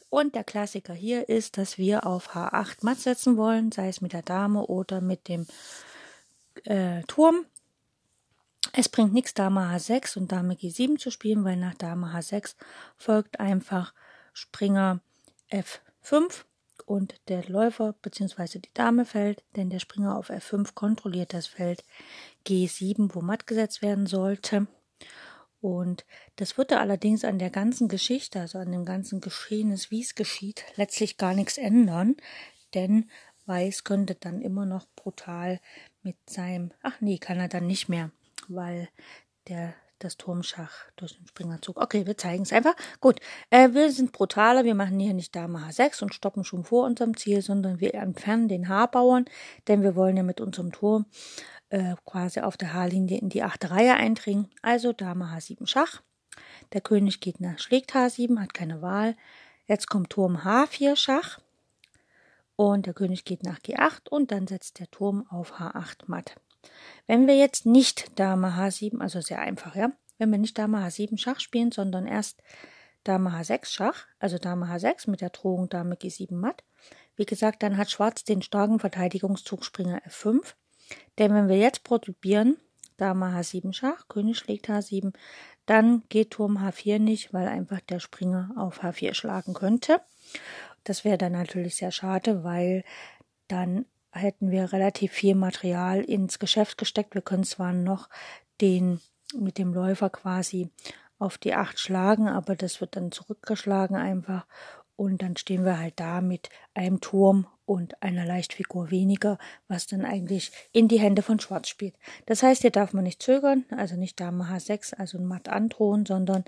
Und 0.09 0.35
der 0.35 0.43
Klassiker 0.43 0.93
hier 0.93 1.27
ist, 1.27 1.57
dass 1.57 1.77
wir 1.77 2.05
auf 2.05 2.35
H8 2.35 2.77
matt 2.81 2.99
setzen 2.99 3.35
wollen, 3.35 3.71
sei 3.71 3.87
es 3.87 3.99
mit 3.99 4.13
der 4.13 4.21
Dame 4.21 4.67
oder 4.67 5.01
mit 5.01 5.27
dem 5.27 5.47
äh, 6.65 7.01
Turm. 7.07 7.45
Es 8.73 8.89
bringt 8.89 9.13
nichts, 9.13 9.33
Dame 9.33 9.61
H6 9.61 10.17
und 10.17 10.31
Dame 10.31 10.53
G7 10.53 10.97
zu 10.97 11.09
spielen, 11.09 11.43
weil 11.43 11.57
nach 11.57 11.73
Dame 11.73 12.13
H6 12.13 12.55
folgt 12.95 13.39
einfach 13.39 13.93
Springer 14.33 15.01
F5 15.53 16.43
und 16.85 17.15
der 17.27 17.47
Läufer 17.47 17.93
bzw. 18.01 18.59
die 18.59 18.73
Dame 18.73 19.05
fällt, 19.05 19.43
denn 19.55 19.69
der 19.69 19.79
Springer 19.79 20.17
auf 20.17 20.29
F5 20.29 20.73
kontrolliert 20.73 21.33
das 21.33 21.47
Feld 21.47 21.83
G7, 22.47 23.13
wo 23.13 23.21
matt 23.21 23.47
gesetzt 23.47 23.81
werden 23.81 24.07
sollte. 24.07 24.67
Und 25.61 26.05
das 26.35 26.57
würde 26.57 26.79
allerdings 26.79 27.23
an 27.23 27.39
der 27.39 27.49
ganzen 27.49 27.87
Geschichte, 27.87 28.41
also 28.41 28.57
an 28.57 28.71
dem 28.71 28.83
ganzen 28.83 29.21
Geschehnis, 29.21 29.91
wie 29.91 30.01
es 30.01 30.15
geschieht, 30.15 30.65
letztlich 30.75 31.17
gar 31.17 31.33
nichts 31.33 31.57
ändern, 31.57 32.17
denn 32.73 33.09
Weiß 33.45 33.83
könnte 33.83 34.15
dann 34.15 34.41
immer 34.41 34.65
noch 34.65 34.85
brutal 34.95 35.59
mit 36.01 36.15
seinem, 36.29 36.71
ach 36.81 37.01
nee, 37.01 37.17
kann 37.17 37.39
er 37.39 37.49
dann 37.49 37.67
nicht 37.67 37.89
mehr, 37.89 38.11
weil 38.47 38.87
der 39.47 39.73
das 39.99 40.17
Turmschach 40.17 40.71
durch 40.95 41.15
den 41.15 41.27
Springerzug. 41.27 41.81
Okay, 41.81 42.05
wir 42.05 42.17
zeigen 42.17 42.43
es 42.43 42.53
einfach. 42.53 42.75
Gut, 42.99 43.19
äh, 43.49 43.69
wir 43.73 43.91
sind 43.91 44.11
brutaler, 44.11 44.63
wir 44.63 44.75
machen 44.75 44.99
hier 44.99 45.13
nicht 45.13 45.35
Dame 45.35 45.59
H6 45.59 46.03
und 46.03 46.13
stoppen 46.13 46.43
schon 46.43 46.63
vor 46.63 46.85
unserem 46.85 47.15
Ziel, 47.17 47.41
sondern 47.41 47.79
wir 47.79 47.93
entfernen 47.93 48.47
den 48.47 48.67
H-Bauern, 48.67 49.25
denn 49.67 49.81
wir 49.81 49.95
wollen 49.95 50.17
ja 50.17 50.23
mit 50.23 50.41
unserem 50.41 50.71
Turm 50.71 51.05
äh, 51.69 51.95
quasi 52.05 52.41
auf 52.41 52.57
der 52.57 52.73
H-Linie 52.73 53.19
in 53.19 53.29
die 53.29 53.43
achte 53.43 53.71
Reihe 53.71 53.95
eindringen. 53.95 54.49
Also 54.61 54.93
Dame 54.93 55.25
H7 55.25 55.67
Schach. 55.67 56.01
Der 56.73 56.81
König 56.81 57.19
geht 57.19 57.39
nach, 57.39 57.59
schlägt 57.59 57.93
H7, 57.93 58.39
hat 58.39 58.53
keine 58.53 58.81
Wahl. 58.81 59.15
Jetzt 59.67 59.89
kommt 59.89 60.09
Turm 60.09 60.37
H4 60.37 60.95
Schach. 60.95 61.39
Und 62.55 62.85
der 62.85 62.93
König 62.93 63.25
geht 63.25 63.43
nach 63.43 63.59
G8 63.59 64.09
und 64.09 64.31
dann 64.31 64.47
setzt 64.47 64.79
der 64.79 64.89
Turm 64.91 65.25
auf 65.29 65.59
H8 65.59 66.03
matt. 66.05 66.35
Wenn 67.07 67.27
wir 67.27 67.35
jetzt 67.35 67.65
nicht 67.65 68.19
Dame 68.19 68.55
H7, 68.57 69.01
also 69.01 69.21
sehr 69.21 69.39
einfach, 69.39 69.75
ja, 69.75 69.91
wenn 70.17 70.31
wir 70.31 70.37
nicht 70.37 70.57
Dame 70.57 70.77
H7 70.79 71.17
Schach 71.17 71.39
spielen, 71.39 71.71
sondern 71.71 72.07
erst 72.07 72.41
Dame 73.03 73.31
H6 73.31 73.65
Schach, 73.65 74.05
also 74.19 74.37
Dame 74.37 74.67
H6 74.67 75.09
mit 75.09 75.21
der 75.21 75.29
Drohung 75.29 75.69
Dame 75.69 75.95
G7 75.95 76.35
matt, 76.35 76.63
wie 77.15 77.25
gesagt, 77.25 77.61
dann 77.63 77.77
hat 77.77 77.91
Schwarz 77.91 78.23
den 78.23 78.41
starken 78.41 78.79
Verteidigungszug 78.79 79.63
Springer 79.65 80.01
F5 80.07 80.53
denn 81.17 81.33
wenn 81.33 81.47
wir 81.47 81.57
jetzt 81.57 81.83
probieren, 81.83 82.57
Dame 82.97 83.27
H7 83.27 83.73
Schach, 83.73 84.07
König 84.07 84.37
schlägt 84.37 84.69
H7, 84.69 85.13
dann 85.65 86.03
geht 86.09 86.31
Turm 86.31 86.57
H4 86.57 86.99
nicht, 86.99 87.33
weil 87.33 87.47
einfach 87.47 87.79
der 87.81 87.99
Springer 87.99 88.51
auf 88.57 88.83
H4 88.83 89.13
schlagen 89.13 89.53
könnte. 89.53 90.01
Das 90.83 91.03
wäre 91.05 91.17
dann 91.17 91.31
natürlich 91.31 91.75
sehr 91.75 91.91
schade, 91.91 92.43
weil 92.43 92.83
dann 93.47 93.85
hätten 94.13 94.51
wir 94.51 94.71
relativ 94.71 95.11
viel 95.11 95.35
Material 95.35 96.01
ins 96.01 96.39
Geschäft 96.39 96.77
gesteckt. 96.77 97.15
Wir 97.15 97.21
können 97.21 97.43
zwar 97.43 97.73
noch 97.73 98.09
den 98.61 99.01
mit 99.35 99.57
dem 99.57 99.73
Läufer 99.73 100.09
quasi 100.09 100.69
auf 101.19 101.37
die 101.37 101.53
8 101.53 101.79
schlagen, 101.79 102.27
aber 102.27 102.55
das 102.55 102.81
wird 102.81 102.95
dann 102.95 103.11
zurückgeschlagen 103.11 103.95
einfach. 103.95 104.45
Und 104.95 105.23
dann 105.23 105.35
stehen 105.37 105.65
wir 105.65 105.79
halt 105.79 105.99
da 105.99 106.21
mit 106.21 106.49
einem 106.75 107.01
Turm 107.01 107.47
und 107.65 108.01
einer 108.03 108.25
Leichtfigur 108.25 108.91
weniger, 108.91 109.39
was 109.67 109.87
dann 109.87 110.05
eigentlich 110.05 110.51
in 110.71 110.87
die 110.87 110.99
Hände 110.99 111.21
von 111.21 111.39
Schwarz 111.39 111.67
spielt. 111.67 111.95
Das 112.25 112.43
heißt, 112.43 112.61
hier 112.61 112.71
darf 112.71 112.93
man 112.93 113.03
nicht 113.03 113.23
zögern, 113.23 113.65
also 113.71 113.95
nicht 113.95 114.19
Dame 114.19 114.43
H6, 114.43 114.95
also 114.95 115.17
Matt 115.17 115.49
androhen, 115.49 116.05
sondern 116.05 116.43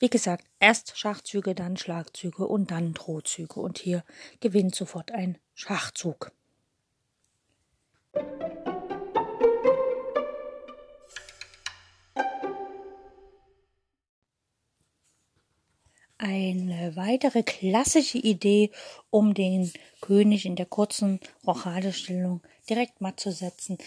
wie 0.00 0.08
gesagt, 0.08 0.44
erst 0.58 0.98
Schachzüge, 0.98 1.54
dann 1.54 1.76
Schlagzüge 1.76 2.46
und 2.46 2.70
dann 2.70 2.94
Drohzüge. 2.94 3.60
Und 3.60 3.78
hier 3.78 4.02
gewinnt 4.40 4.74
sofort 4.74 5.12
ein 5.12 5.38
Schachzug. 5.54 6.32
Eine 16.16 16.96
weitere 16.96 17.42
klassische 17.42 18.18
Idee, 18.18 18.70
um 19.10 19.34
den 19.34 19.70
König 20.00 20.46
in 20.46 20.56
der 20.56 20.66
kurzen 20.66 21.20
Rochadestellung 21.46 22.40
direkt 22.68 23.00
matt 23.00 23.20
zu 23.20 23.30
setzen, 23.30 23.78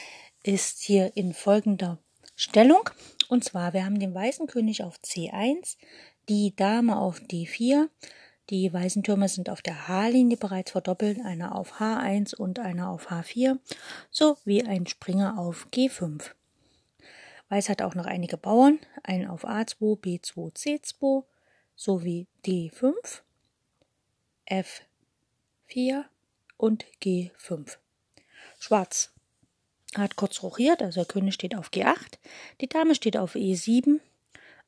ist 0.44 0.82
hier 0.82 1.16
in 1.16 1.34
folgender 1.34 2.00
Stellung. 2.36 2.90
Und 3.30 3.44
zwar, 3.44 3.74
wir 3.74 3.86
haben 3.86 4.00
den 4.00 4.14
weißen 4.14 4.46
König 4.48 4.84
auf 4.84 4.98
C1, 5.04 5.78
die 6.30 6.56
Dame 6.56 7.00
auf 7.00 7.20
D4, 7.20 7.88
die 8.50 8.72
weißen 8.72 9.04
Türme 9.04 9.28
sind 9.28 9.50
auf 9.50 9.62
der 9.62 9.88
H-Linie 9.88 10.38
bereits 10.38 10.72
verdoppelt, 10.72 11.20
einer 11.24 11.56
auf 11.56 11.80
H1 11.80 12.36
und 12.36 12.60
einer 12.60 12.90
auf 12.90 13.12
H4, 13.12 13.58
sowie 14.10 14.64
ein 14.64 14.88
Springer 14.88 15.38
auf 15.38 15.68
G5. 15.74 16.32
Weiß 17.50 17.70
hat 17.70 17.82
auch 17.82 17.96
noch 17.96 18.06
einige 18.06 18.38
Bauern, 18.38 18.80
einen 19.04 19.28
auf 19.28 19.46
A2, 19.46 20.00
B2, 20.00 20.54
C2, 20.56 21.24
sowie 21.76 22.28
D5, 22.46 22.94
F4 24.50 26.04
und 26.58 26.86
G5. 27.02 27.78
Schwarz 28.60 29.14
hat 29.96 30.16
kurz 30.16 30.42
rochiert, 30.44 30.82
also 30.82 31.02
der 31.02 31.08
König 31.08 31.34
steht 31.34 31.56
auf 31.56 31.70
G8, 31.70 32.18
die 32.62 32.68
Dame 32.68 32.96
steht 32.96 33.18
auf 33.18 33.36
E7, 33.36 34.00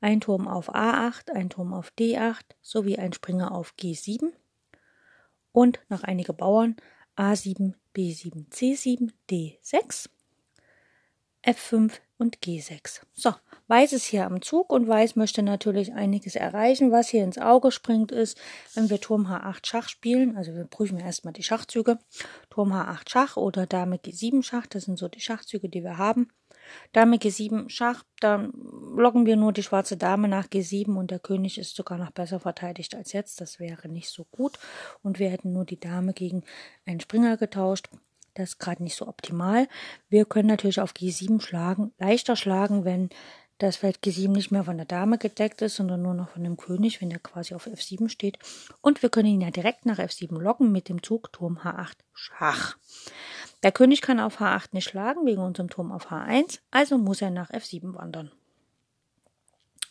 ein 0.01 0.21
Turm 0.21 0.47
auf 0.47 0.73
A8, 0.73 1.31
ein 1.31 1.49
Turm 1.49 1.73
auf 1.73 1.91
D8 1.97 2.41
sowie 2.61 2.97
ein 2.97 3.13
Springer 3.13 3.51
auf 3.51 3.73
G7 3.79 4.31
und 5.51 5.79
noch 5.89 6.03
einige 6.03 6.33
Bauern 6.33 6.75
A7, 7.17 7.73
B7, 7.95 8.49
C7, 8.49 9.11
D6, 9.29 10.09
F5 11.43 11.93
und 12.17 12.39
G6. 12.39 13.01
So, 13.13 13.33
Weiß 13.67 13.93
ist 13.93 14.05
hier 14.05 14.25
am 14.25 14.41
Zug 14.41 14.71
und 14.71 14.87
Weiß 14.87 15.15
möchte 15.15 15.41
natürlich 15.41 15.93
einiges 15.93 16.35
erreichen. 16.35 16.91
Was 16.91 17.09
hier 17.09 17.23
ins 17.23 17.37
Auge 17.37 17.71
springt, 17.71 18.11
ist, 18.11 18.37
wenn 18.73 18.89
wir 18.89 18.99
Turm 18.99 19.27
H8 19.27 19.65
Schach 19.65 19.89
spielen, 19.89 20.35
also 20.35 20.53
wir 20.53 20.65
prüfen 20.65 20.99
erstmal 20.99 21.33
die 21.33 21.43
Schachzüge, 21.43 21.99
Turm 22.49 22.73
H8 22.73 23.09
Schach 23.09 23.37
oder 23.37 23.65
Dame 23.65 23.97
G7 23.97 24.43
Schach, 24.43 24.67
das 24.67 24.83
sind 24.83 24.97
so 24.97 25.07
die 25.07 25.21
Schachzüge, 25.21 25.69
die 25.69 25.83
wir 25.83 25.97
haben. 25.97 26.29
Dame 26.91 27.17
G7 27.17 27.69
Schach, 27.69 28.03
dann 28.19 28.51
locken 28.95 29.25
wir 29.25 29.35
nur 29.35 29.53
die 29.53 29.63
schwarze 29.63 29.97
Dame 29.97 30.27
nach 30.27 30.47
G7 30.47 30.95
und 30.95 31.11
der 31.11 31.19
König 31.19 31.57
ist 31.57 31.75
sogar 31.75 31.97
noch 31.97 32.11
besser 32.11 32.39
verteidigt 32.39 32.95
als 32.95 33.13
jetzt. 33.13 33.41
Das 33.41 33.59
wäre 33.59 33.87
nicht 33.87 34.09
so 34.09 34.25
gut. 34.25 34.59
Und 35.03 35.19
wir 35.19 35.29
hätten 35.29 35.53
nur 35.53 35.65
die 35.65 35.79
Dame 35.79 36.13
gegen 36.13 36.43
einen 36.85 36.99
Springer 36.99 37.37
getauscht. 37.37 37.89
Das 38.33 38.49
ist 38.49 38.59
gerade 38.59 38.83
nicht 38.83 38.95
so 38.95 39.07
optimal. 39.07 39.67
Wir 40.09 40.25
können 40.25 40.47
natürlich 40.47 40.79
auf 40.79 40.93
G7 40.93 41.41
schlagen, 41.41 41.91
leichter 41.97 42.35
schlagen, 42.35 42.85
wenn 42.85 43.09
das 43.59 43.75
Feld 43.75 43.99
G7 43.99 44.29
nicht 44.29 44.51
mehr 44.51 44.63
von 44.63 44.77
der 44.77 44.85
Dame 44.85 45.17
gedeckt 45.17 45.61
ist, 45.61 45.75
sondern 45.75 46.01
nur 46.01 46.13
noch 46.13 46.29
von 46.29 46.43
dem 46.43 46.55
König, 46.55 47.01
wenn 47.01 47.11
er 47.11 47.19
quasi 47.19 47.53
auf 47.53 47.67
F7 47.67 48.07
steht. 48.07 48.39
Und 48.81 49.01
wir 49.01 49.09
können 49.09 49.27
ihn 49.27 49.41
ja 49.41 49.51
direkt 49.51 49.85
nach 49.85 49.99
F7 49.99 50.39
locken 50.39 50.71
mit 50.71 50.87
dem 50.87 51.03
Zug 51.03 51.31
Turm 51.33 51.59
H8 51.59 51.97
Schach. 52.13 52.77
Der 53.63 53.71
König 53.71 54.01
kann 54.01 54.19
auf 54.19 54.39
H8 54.39 54.69
nicht 54.71 54.89
schlagen, 54.89 55.25
wegen 55.25 55.41
unserem 55.41 55.69
Turm 55.69 55.91
auf 55.91 56.11
H1, 56.11 56.59
also 56.71 56.97
muss 56.97 57.21
er 57.21 57.31
nach 57.31 57.51
F7 57.51 57.95
wandern. 57.95 58.31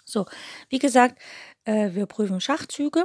So, 0.05 0.27
wie 0.71 0.79
gesagt, 0.79 1.21
äh, 1.65 1.93
wir 1.93 2.07
prüfen 2.07 2.41
Schachzüge. 2.41 3.05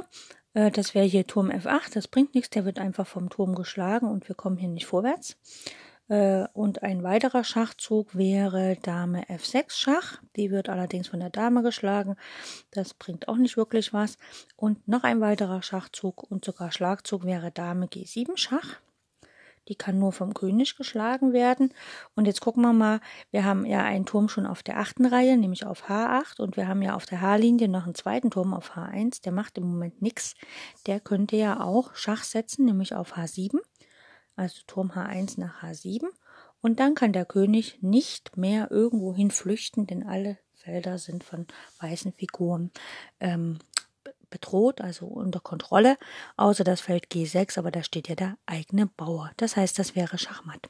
Äh, 0.54 0.70
das 0.70 0.94
wäre 0.94 1.04
hier 1.04 1.26
Turm 1.26 1.50
F8, 1.50 1.92
das 1.92 2.08
bringt 2.08 2.34
nichts, 2.34 2.50
der 2.50 2.64
wird 2.64 2.78
einfach 2.78 3.06
vom 3.06 3.28
Turm 3.28 3.54
geschlagen 3.54 4.10
und 4.10 4.26
wir 4.26 4.34
kommen 4.34 4.56
hier 4.56 4.70
nicht 4.70 4.86
vorwärts. 4.86 5.36
Äh, 6.08 6.46
und 6.52 6.82
ein 6.82 7.02
weiterer 7.02 7.44
Schachzug 7.44 8.16
wäre 8.16 8.76
Dame 8.82 9.24
F6 9.24 9.70
Schach. 9.70 10.22
Die 10.36 10.50
wird 10.50 10.68
allerdings 10.68 11.08
von 11.08 11.20
der 11.20 11.30
Dame 11.30 11.62
geschlagen. 11.62 12.16
Das 12.70 12.94
bringt 12.94 13.28
auch 13.28 13.36
nicht 13.36 13.56
wirklich 13.56 13.92
was. 13.92 14.18
Und 14.56 14.86
noch 14.86 15.04
ein 15.04 15.20
weiterer 15.20 15.62
Schachzug 15.62 16.22
und 16.30 16.44
sogar 16.44 16.72
Schlagzug 16.72 17.24
wäre 17.24 17.50
Dame 17.50 17.86
G7 17.86 18.36
Schach. 18.36 18.80
Die 19.68 19.74
kann 19.74 19.98
nur 19.98 20.12
vom 20.12 20.34
König 20.34 20.76
geschlagen 20.76 21.32
werden. 21.32 21.72
Und 22.14 22.26
jetzt 22.26 22.40
gucken 22.40 22.62
wir 22.62 22.72
mal, 22.72 23.00
wir 23.30 23.44
haben 23.44 23.64
ja 23.64 23.82
einen 23.82 24.06
Turm 24.06 24.28
schon 24.28 24.46
auf 24.46 24.62
der 24.62 24.78
achten 24.78 25.06
Reihe, 25.06 25.36
nämlich 25.36 25.66
auf 25.66 25.88
H8. 25.88 26.40
Und 26.40 26.56
wir 26.56 26.68
haben 26.68 26.82
ja 26.82 26.94
auf 26.94 27.06
der 27.06 27.20
H-Linie 27.20 27.68
noch 27.68 27.84
einen 27.84 27.94
zweiten 27.94 28.30
Turm 28.30 28.54
auf 28.54 28.76
H1. 28.76 29.22
Der 29.22 29.32
macht 29.32 29.58
im 29.58 29.64
Moment 29.64 30.02
nichts. 30.02 30.34
Der 30.86 31.00
könnte 31.00 31.36
ja 31.36 31.60
auch 31.60 31.94
Schach 31.94 32.24
setzen, 32.24 32.64
nämlich 32.64 32.94
auf 32.94 33.16
H7 33.16 33.60
also 34.36 34.62
Turm 34.66 34.90
H1 34.90 35.38
nach 35.38 35.62
H7. 35.62 36.06
Und 36.60 36.80
dann 36.80 36.94
kann 36.94 37.12
der 37.12 37.26
König 37.26 37.78
nicht 37.82 38.36
mehr 38.36 38.70
irgendwohin 38.70 39.30
flüchten, 39.30 39.86
denn 39.86 40.06
alle 40.06 40.38
Felder 40.54 40.98
sind 40.98 41.22
von 41.22 41.46
weißen 41.80 42.12
Figuren 42.12 42.70
ähm, 43.20 43.58
bedroht, 44.34 44.80
also 44.80 45.06
unter 45.06 45.38
Kontrolle, 45.38 45.96
außer 46.36 46.64
das 46.64 46.80
Feld 46.80 47.06
G6, 47.06 47.56
aber 47.56 47.70
da 47.70 47.84
steht 47.84 48.08
ja 48.08 48.16
der 48.16 48.36
eigene 48.46 48.86
Bauer. 48.86 49.30
Das 49.36 49.56
heißt, 49.56 49.78
das 49.78 49.94
wäre 49.94 50.18
Schachmatt. 50.18 50.68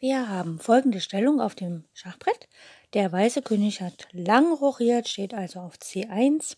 Wir 0.00 0.28
haben 0.28 0.58
folgende 0.58 1.00
Stellung 1.00 1.40
auf 1.40 1.54
dem 1.54 1.84
Schachbrett. 1.94 2.48
Der 2.92 3.12
weiße 3.12 3.40
König 3.40 3.80
hat 3.80 4.08
lang 4.10 4.52
rochiert, 4.52 5.08
steht 5.08 5.32
also 5.32 5.60
auf 5.60 5.76
C1. 5.76 6.56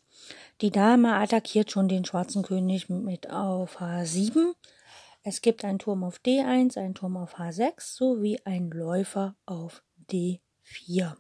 Die 0.62 0.70
Dame 0.70 1.14
attackiert 1.16 1.70
schon 1.70 1.87
den 1.87 2.06
schwarzen 2.06 2.42
König 2.42 2.88
mit 2.88 3.28
auf 3.28 3.82
H7. 3.82 4.54
Es 5.26 5.40
gibt 5.40 5.64
einen 5.64 5.78
Turm 5.78 6.04
auf 6.04 6.21
D1, 6.21 6.76
einen 6.76 6.95
Turm 6.95 7.16
auf 7.16 7.38
H6 7.38 7.81
sowie 7.81 8.38
einen 8.45 8.71
Läufer 8.71 9.35
auf 9.47 9.83
D4. 10.11 11.16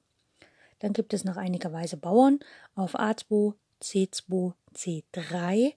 Dann 0.80 0.92
gibt 0.92 1.14
es 1.14 1.24
noch 1.24 1.38
einige 1.38 1.72
weiße 1.72 1.96
Bauern 1.96 2.38
auf 2.74 2.96
A2, 2.96 3.54
C2, 3.80 4.52
C3, 4.74 5.72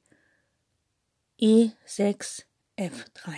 E6, 1.40 2.44
F3. 2.78 3.32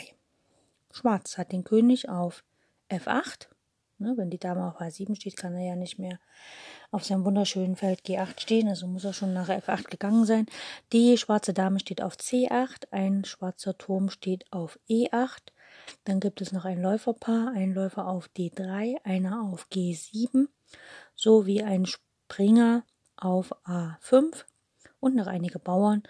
Schwarz 0.92 1.38
hat 1.38 1.52
den 1.52 1.64
König 1.64 2.10
auf 2.10 2.44
F8. 2.90 3.48
Ne, 4.02 4.14
wenn 4.16 4.30
die 4.30 4.40
Dame 4.40 4.66
auf 4.66 4.80
H7 4.80 5.16
steht, 5.16 5.36
kann 5.36 5.56
er 5.56 5.66
ja 5.66 5.76
nicht 5.76 6.00
mehr 6.00 6.20
auf 6.90 7.04
seinem 7.04 7.26
wunderschönen 7.26 7.76
Feld 7.76 8.02
G8 8.06 8.40
stehen, 8.40 8.70
also 8.70 8.88
muss 8.88 9.04
er 9.04 9.12
schon 9.12 9.34
nach 9.34 9.50
F8 9.50 9.90
gegangen 9.90 10.26
sein. 10.26 10.46
Die 10.94 11.18
schwarze 11.18 11.54
Dame 11.54 11.82
steht 11.82 12.02
auf 12.02 12.16
C8, 12.16 12.88
ein 12.92 13.26
schwarzer 13.26 13.78
Turm 13.78 14.10
steht 14.10 14.46
auf 14.54 14.80
E8. 14.90 15.52
Dann 16.06 16.22
gibt 16.22 16.40
es 16.40 16.54
noch 16.54 16.64
ein 16.64 16.82
Läuferpaar, 16.82 17.52
ein 17.54 17.74
Läufer 17.74 18.08
auf 18.08 18.30
D3, 18.38 19.04
einer 19.04 19.42
auf 19.42 19.68
G7, 19.70 20.48
sowie 21.16 21.62
ein 21.62 21.86
Springer 21.86 22.84
auf 23.18 23.54
A5 23.66 24.46
und 25.02 25.16
noch 25.18 25.28
einige 25.28 25.60
Bauern 25.60 26.04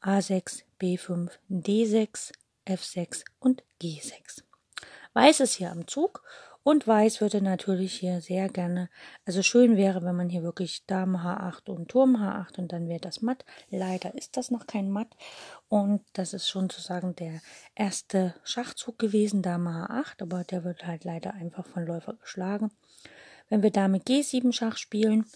A6, 0.00 0.62
B5, 0.80 1.30
D6, 1.50 2.32
F6 2.66 3.24
und 3.40 3.64
G6. 3.82 4.44
Weiß 5.12 5.40
ist 5.40 5.54
hier 5.54 5.72
am 5.72 5.86
Zug 5.88 6.22
und 6.64 6.86
Weiß 6.86 7.20
würde 7.20 7.42
natürlich 7.42 7.94
hier 7.94 8.20
sehr 8.20 8.48
gerne, 8.48 8.88
also 9.24 9.42
schön 9.42 9.76
wäre, 9.76 10.02
wenn 10.04 10.16
man 10.16 10.28
hier 10.28 10.42
wirklich 10.42 10.86
Dame 10.86 11.18
H8 11.18 11.70
und 11.70 11.88
Turm 11.88 12.16
H8 12.16 12.58
und 12.58 12.72
dann 12.72 12.88
wäre 12.88 13.00
das 13.00 13.22
matt. 13.22 13.44
Leider 13.70 14.14
ist 14.14 14.36
das 14.36 14.50
noch 14.50 14.66
kein 14.66 14.90
matt 14.90 15.16
und 15.68 16.02
das 16.12 16.34
ist 16.34 16.48
schon 16.48 16.70
sozusagen 16.70 17.16
der 17.16 17.40
erste 17.74 18.34
Schachzug 18.44 18.98
gewesen, 18.98 19.42
Dame 19.42 19.70
H8, 19.70 20.22
aber 20.22 20.44
der 20.44 20.64
wird 20.64 20.86
halt 20.86 21.04
leider 21.04 21.34
einfach 21.34 21.66
von 21.66 21.84
Läufer 21.84 22.14
geschlagen. 22.14 22.70
Wenn 23.48 23.62
wir 23.62 23.70
Dame 23.70 23.98
G7 23.98 24.52
Schach 24.52 24.78
spielen, 24.78 25.26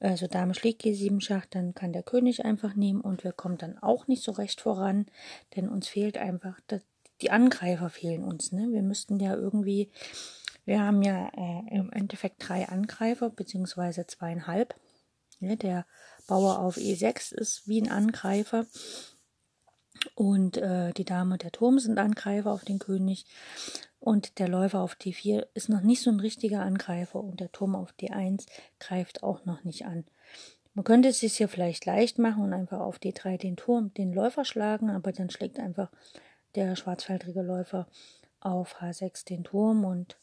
also 0.00 0.26
Dame 0.26 0.54
schlägt 0.54 0.82
G7 0.82 1.20
Schach, 1.20 1.46
dann 1.46 1.74
kann 1.74 1.92
der 1.92 2.02
König 2.02 2.44
einfach 2.44 2.74
nehmen 2.74 3.00
und 3.00 3.24
wir 3.24 3.32
kommen 3.32 3.56
dann 3.56 3.78
auch 3.78 4.08
nicht 4.08 4.22
so 4.22 4.32
recht 4.32 4.60
voran, 4.60 5.06
denn 5.56 5.68
uns 5.68 5.88
fehlt 5.88 6.18
einfach 6.18 6.60
die 7.22 7.30
Angreifer 7.30 7.88
fehlen 7.88 8.24
uns. 8.24 8.52
Ne? 8.52 8.68
Wir 8.72 8.82
müssten 8.82 9.20
ja 9.20 9.34
irgendwie, 9.34 9.90
wir 10.64 10.80
haben 10.80 11.02
ja 11.02 11.28
äh, 11.36 11.76
im 11.76 11.90
Endeffekt 11.92 12.48
drei 12.48 12.68
Angreifer, 12.68 13.30
beziehungsweise 13.30 14.06
zweieinhalb. 14.06 14.74
Ne? 15.40 15.56
Der 15.56 15.86
Bauer 16.26 16.60
auf 16.60 16.76
E6 16.76 17.34
ist 17.34 17.68
wie 17.68 17.82
ein 17.82 17.90
Angreifer. 17.90 18.66
Und 20.14 20.56
äh, 20.56 20.92
die 20.92 21.04
Dame 21.04 21.34
und 21.34 21.42
der 21.42 21.52
Turm 21.52 21.78
sind 21.78 21.98
Angreifer 21.98 22.52
auf 22.52 22.64
den 22.64 22.78
König. 22.78 23.26
Und 24.00 24.40
der 24.40 24.48
Läufer 24.48 24.80
auf 24.80 24.94
D4 24.94 25.46
ist 25.54 25.68
noch 25.68 25.82
nicht 25.82 26.02
so 26.02 26.10
ein 26.10 26.18
richtiger 26.18 26.62
Angreifer 26.62 27.20
und 27.22 27.38
der 27.38 27.52
Turm 27.52 27.76
auf 27.76 27.94
D1 28.00 28.46
greift 28.80 29.22
auch 29.22 29.44
noch 29.44 29.62
nicht 29.62 29.86
an. 29.86 30.04
Man 30.74 30.84
könnte 30.84 31.10
es 31.10 31.20
sich 31.20 31.36
hier 31.36 31.48
vielleicht 31.48 31.84
leicht 31.86 32.18
machen 32.18 32.42
und 32.42 32.52
einfach 32.52 32.80
auf 32.80 32.98
D3 32.98 33.36
den 33.36 33.56
Turm, 33.56 33.94
den 33.94 34.12
Läufer 34.12 34.44
schlagen, 34.44 34.90
aber 34.90 35.12
dann 35.12 35.30
schlägt 35.30 35.60
einfach 35.60 35.88
der 36.56 36.74
schwarzfeldrige 36.74 37.42
Läufer 37.42 37.86
auf 38.40 38.80
H6 38.80 39.24
den 39.24 39.44
Turm 39.44 39.84
und 39.84 40.16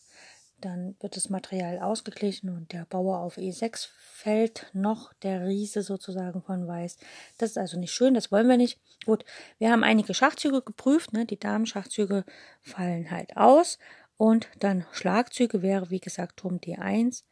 dann 0.62 0.96
wird 1.00 1.16
das 1.16 1.30
Material 1.30 1.80
ausgeglichen 1.80 2.50
und 2.50 2.72
der 2.74 2.86
Bauer 2.86 3.20
auf 3.20 3.38
E6 3.38 3.90
fällt 3.98 4.68
noch 4.74 5.14
der 5.22 5.48
Riese 5.48 5.82
sozusagen 5.82 6.42
von 6.42 6.68
Weiß. 6.68 6.98
Das 7.38 7.52
ist 7.52 7.58
also 7.58 7.80
nicht 7.80 7.92
schön, 7.92 8.14
das 8.14 8.32
wollen 8.32 8.48
wir 8.48 8.58
nicht. 8.58 8.80
Gut, 9.06 9.26
wir 9.58 9.72
haben 9.72 9.84
einige 9.84 10.14
Schachzüge 10.14 10.62
geprüft, 10.62 11.14
ne? 11.14 11.26
die 11.26 11.40
Damen-Schachzüge 11.40 12.26
fallen 12.62 13.12
halt 13.12 13.38
aus 13.38 13.80
und 14.18 14.50
dann 14.60 14.86
Schlagzüge 14.92 15.62
wäre 15.62 15.90
wie 15.90 16.02
gesagt 16.02 16.38
Turm 16.38 16.58
D1 16.58 17.24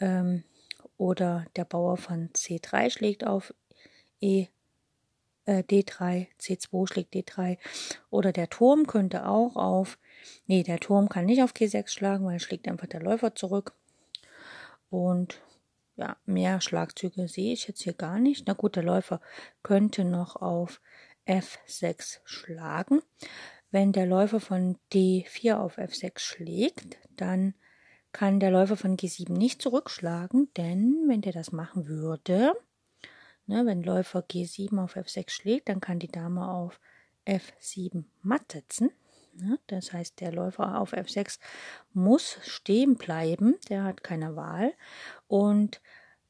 ähm, 0.00 0.44
oder 0.96 1.46
der 1.56 1.64
Bauer 1.64 1.96
von 1.96 2.30
C3 2.30 2.90
schlägt 2.90 3.26
auf 3.26 3.52
E 4.20 4.46
äh, 5.46 5.62
D3, 5.62 6.28
C2 6.40 6.92
schlägt 6.92 7.14
D3 7.14 7.58
oder 8.10 8.32
der 8.32 8.48
Turm 8.50 8.86
könnte 8.86 9.26
auch 9.26 9.56
auf 9.56 9.98
Nee, 10.46 10.62
der 10.62 10.80
Turm 10.80 11.08
kann 11.08 11.26
nicht 11.26 11.42
auf 11.42 11.52
G6 11.52 11.88
schlagen, 11.88 12.26
weil 12.26 12.40
schlägt 12.40 12.68
einfach 12.68 12.86
der 12.86 13.02
Läufer 13.02 13.34
zurück. 13.34 13.74
Und 14.90 15.40
ja, 15.96 16.16
mehr 16.26 16.60
Schlagzüge 16.60 17.28
sehe 17.28 17.52
ich 17.52 17.68
jetzt 17.68 17.82
hier 17.82 17.92
gar 17.92 18.18
nicht. 18.18 18.46
Na 18.46 18.54
gut, 18.54 18.76
der 18.76 18.82
Läufer 18.82 19.20
könnte 19.62 20.04
noch 20.04 20.36
auf 20.36 20.80
F6 21.26 22.20
schlagen. 22.24 23.00
Wenn 23.70 23.92
der 23.92 24.06
Läufer 24.06 24.40
von 24.40 24.76
D4 24.92 25.56
auf 25.56 25.78
F6 25.78 26.18
schlägt, 26.18 26.98
dann 27.16 27.54
kann 28.12 28.38
der 28.38 28.50
Läufer 28.50 28.76
von 28.76 28.96
G7 28.96 29.32
nicht 29.32 29.60
zurückschlagen, 29.60 30.48
denn 30.56 31.04
wenn 31.08 31.20
der 31.20 31.32
das 31.32 31.50
machen 31.50 31.88
würde, 31.88 32.52
ne, 33.46 33.66
wenn 33.66 33.82
Läufer 33.82 34.20
G7 34.20 34.82
auf 34.82 34.96
F6 34.96 35.30
schlägt, 35.30 35.68
dann 35.68 35.80
kann 35.80 35.98
die 35.98 36.08
Dame 36.08 36.48
auf 36.48 36.80
F7 37.26 38.04
matt 38.22 38.52
setzen. 38.52 38.90
Ne? 39.36 39.58
Das 39.66 39.92
heißt, 39.92 40.20
der 40.20 40.32
Läufer 40.32 40.80
auf 40.80 40.92
F6 40.92 41.38
muss 41.92 42.38
stehen 42.42 42.96
bleiben, 42.96 43.56
der 43.68 43.84
hat 43.84 44.04
keine 44.04 44.36
Wahl. 44.36 44.72
Und 45.26 45.80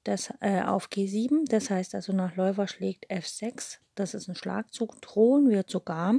das 0.05 0.33
äh, 0.41 0.63
auf 0.63 0.89
G7, 0.89 1.49
das 1.49 1.71
heißt 1.71 1.95
also 1.95 2.13
nach 2.13 2.37
Läufer 2.37 2.69
schlägt 2.69 3.11
F6, 3.11 3.79
das 3.95 4.15
ist 4.15 4.29
ein 4.29 4.35
Schlagzug, 4.35 5.01
drohen 5.01 5.49
wir 5.49 5.65
sogar, 5.67 6.17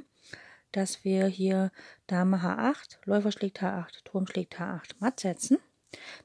dass 0.71 1.03
wir 1.03 1.27
hier 1.27 1.71
Dame 2.07 2.37
H8, 2.37 2.97
Läufer 3.05 3.31
schlägt 3.31 3.61
H8, 3.61 4.03
Turm 4.03 4.27
schlägt 4.27 4.59
H8 4.59 4.95
matt 4.99 5.19
setzen. 5.19 5.57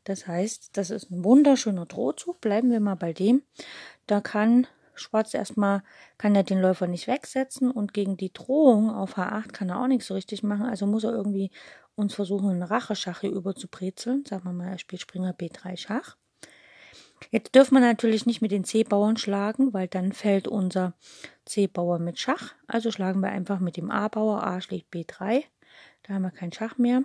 Das 0.04 0.26
heißt, 0.26 0.76
das 0.76 0.90
ist 0.90 1.10
ein 1.10 1.22
wunderschöner 1.22 1.86
Drohzug, 1.86 2.40
bleiben 2.40 2.70
wir 2.70 2.80
mal 2.80 2.96
bei 2.96 3.12
dem. 3.12 3.42
Da 4.10 4.20
kann 4.20 4.66
Schwarz 4.94 5.34
erstmal 5.34 5.84
kann 6.18 6.34
er 6.34 6.42
den 6.42 6.60
Läufer 6.60 6.88
nicht 6.88 7.06
wegsetzen 7.06 7.70
und 7.70 7.94
gegen 7.94 8.16
die 8.16 8.32
Drohung 8.32 8.90
auf 8.90 9.16
H8 9.16 9.52
kann 9.52 9.68
er 9.68 9.80
auch 9.80 9.86
nichts 9.86 10.08
so 10.08 10.14
richtig 10.14 10.42
machen. 10.42 10.66
Also 10.66 10.84
muss 10.86 11.04
er 11.04 11.12
irgendwie 11.12 11.52
uns 11.94 12.14
versuchen, 12.14 12.50
einen 12.50 12.64
Racheschach 12.64 13.20
hier 13.20 13.30
über 13.30 13.54
zu 13.54 13.68
brezeln. 13.68 14.24
Sagen 14.26 14.44
wir 14.44 14.52
mal, 14.52 14.66
er 14.66 14.78
spielt 14.78 15.00
Springer 15.00 15.32
B3 15.32 15.76
Schach. 15.76 16.16
Jetzt 17.30 17.54
dürfen 17.54 17.74
wir 17.74 17.80
natürlich 17.80 18.26
nicht 18.26 18.42
mit 18.42 18.50
den 18.50 18.64
C-Bauern 18.64 19.16
schlagen, 19.16 19.72
weil 19.72 19.86
dann 19.86 20.12
fällt 20.12 20.48
unser 20.48 20.94
C-Bauer 21.44 22.00
mit 22.00 22.18
Schach. 22.18 22.54
Also 22.66 22.90
schlagen 22.90 23.20
wir 23.20 23.28
einfach 23.28 23.60
mit 23.60 23.76
dem 23.76 23.92
A-Bauer. 23.92 24.42
A 24.42 24.60
schlägt 24.60 24.92
B3. 24.92 25.44
Da 26.02 26.14
haben 26.14 26.22
wir 26.22 26.32
kein 26.32 26.52
Schach 26.52 26.78
mehr. 26.78 27.04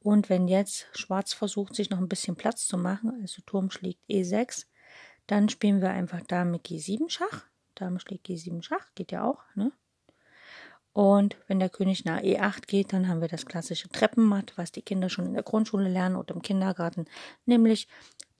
Und 0.00 0.30
wenn 0.30 0.48
jetzt 0.48 0.86
Schwarz 0.92 1.34
versucht, 1.34 1.74
sich 1.74 1.90
noch 1.90 1.98
ein 1.98 2.08
bisschen 2.08 2.36
Platz 2.36 2.66
zu 2.66 2.78
machen, 2.78 3.18
also 3.20 3.42
Turm 3.44 3.70
schlägt 3.70 4.00
E6, 4.08 4.64
dann 5.26 5.48
spielen 5.48 5.80
wir 5.80 5.90
einfach 5.90 6.20
Dame 6.22 6.58
G7 6.58 7.10
Schach. 7.10 7.44
Dame 7.74 8.00
schlägt 8.00 8.26
G7 8.26 8.62
Schach, 8.62 8.86
geht 8.94 9.12
ja 9.12 9.24
auch, 9.24 9.42
ne? 9.54 9.72
Und 10.96 11.36
wenn 11.46 11.58
der 11.58 11.68
König 11.68 12.06
nach 12.06 12.22
E8 12.22 12.66
geht, 12.66 12.94
dann 12.94 13.06
haben 13.06 13.20
wir 13.20 13.28
das 13.28 13.44
klassische 13.44 13.90
Treppenmatt, 13.90 14.54
was 14.56 14.72
die 14.72 14.80
Kinder 14.80 15.10
schon 15.10 15.26
in 15.26 15.34
der 15.34 15.42
Grundschule 15.42 15.90
lernen 15.90 16.16
oder 16.16 16.34
im 16.34 16.40
Kindergarten. 16.40 17.04
Nämlich 17.44 17.86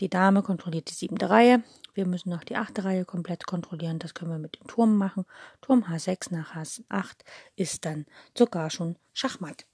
die 0.01 0.09
Dame 0.09 0.43
kontrolliert 0.43 0.89
die 0.89 0.95
siebte 0.95 1.29
Reihe. 1.29 1.63
Wir 1.93 2.07
müssen 2.07 2.31
noch 2.31 2.45
die 2.45 2.57
achte 2.57 2.85
Reihe 2.85 3.05
komplett 3.05 3.47
kontrollieren. 3.47 3.99
Das 3.99 4.15
können 4.15 4.31
wir 4.31 4.39
mit 4.39 4.59
dem 4.59 4.67
Turm 4.69 4.97
machen. 4.97 5.27
Turm 5.61 5.85
H6 5.85 6.33
nach 6.33 6.57
H8 6.57 7.17
ist 7.57 7.85
dann 7.85 8.07
sogar 8.35 8.71
schon 8.71 8.97
Schachmatt. 9.13 9.67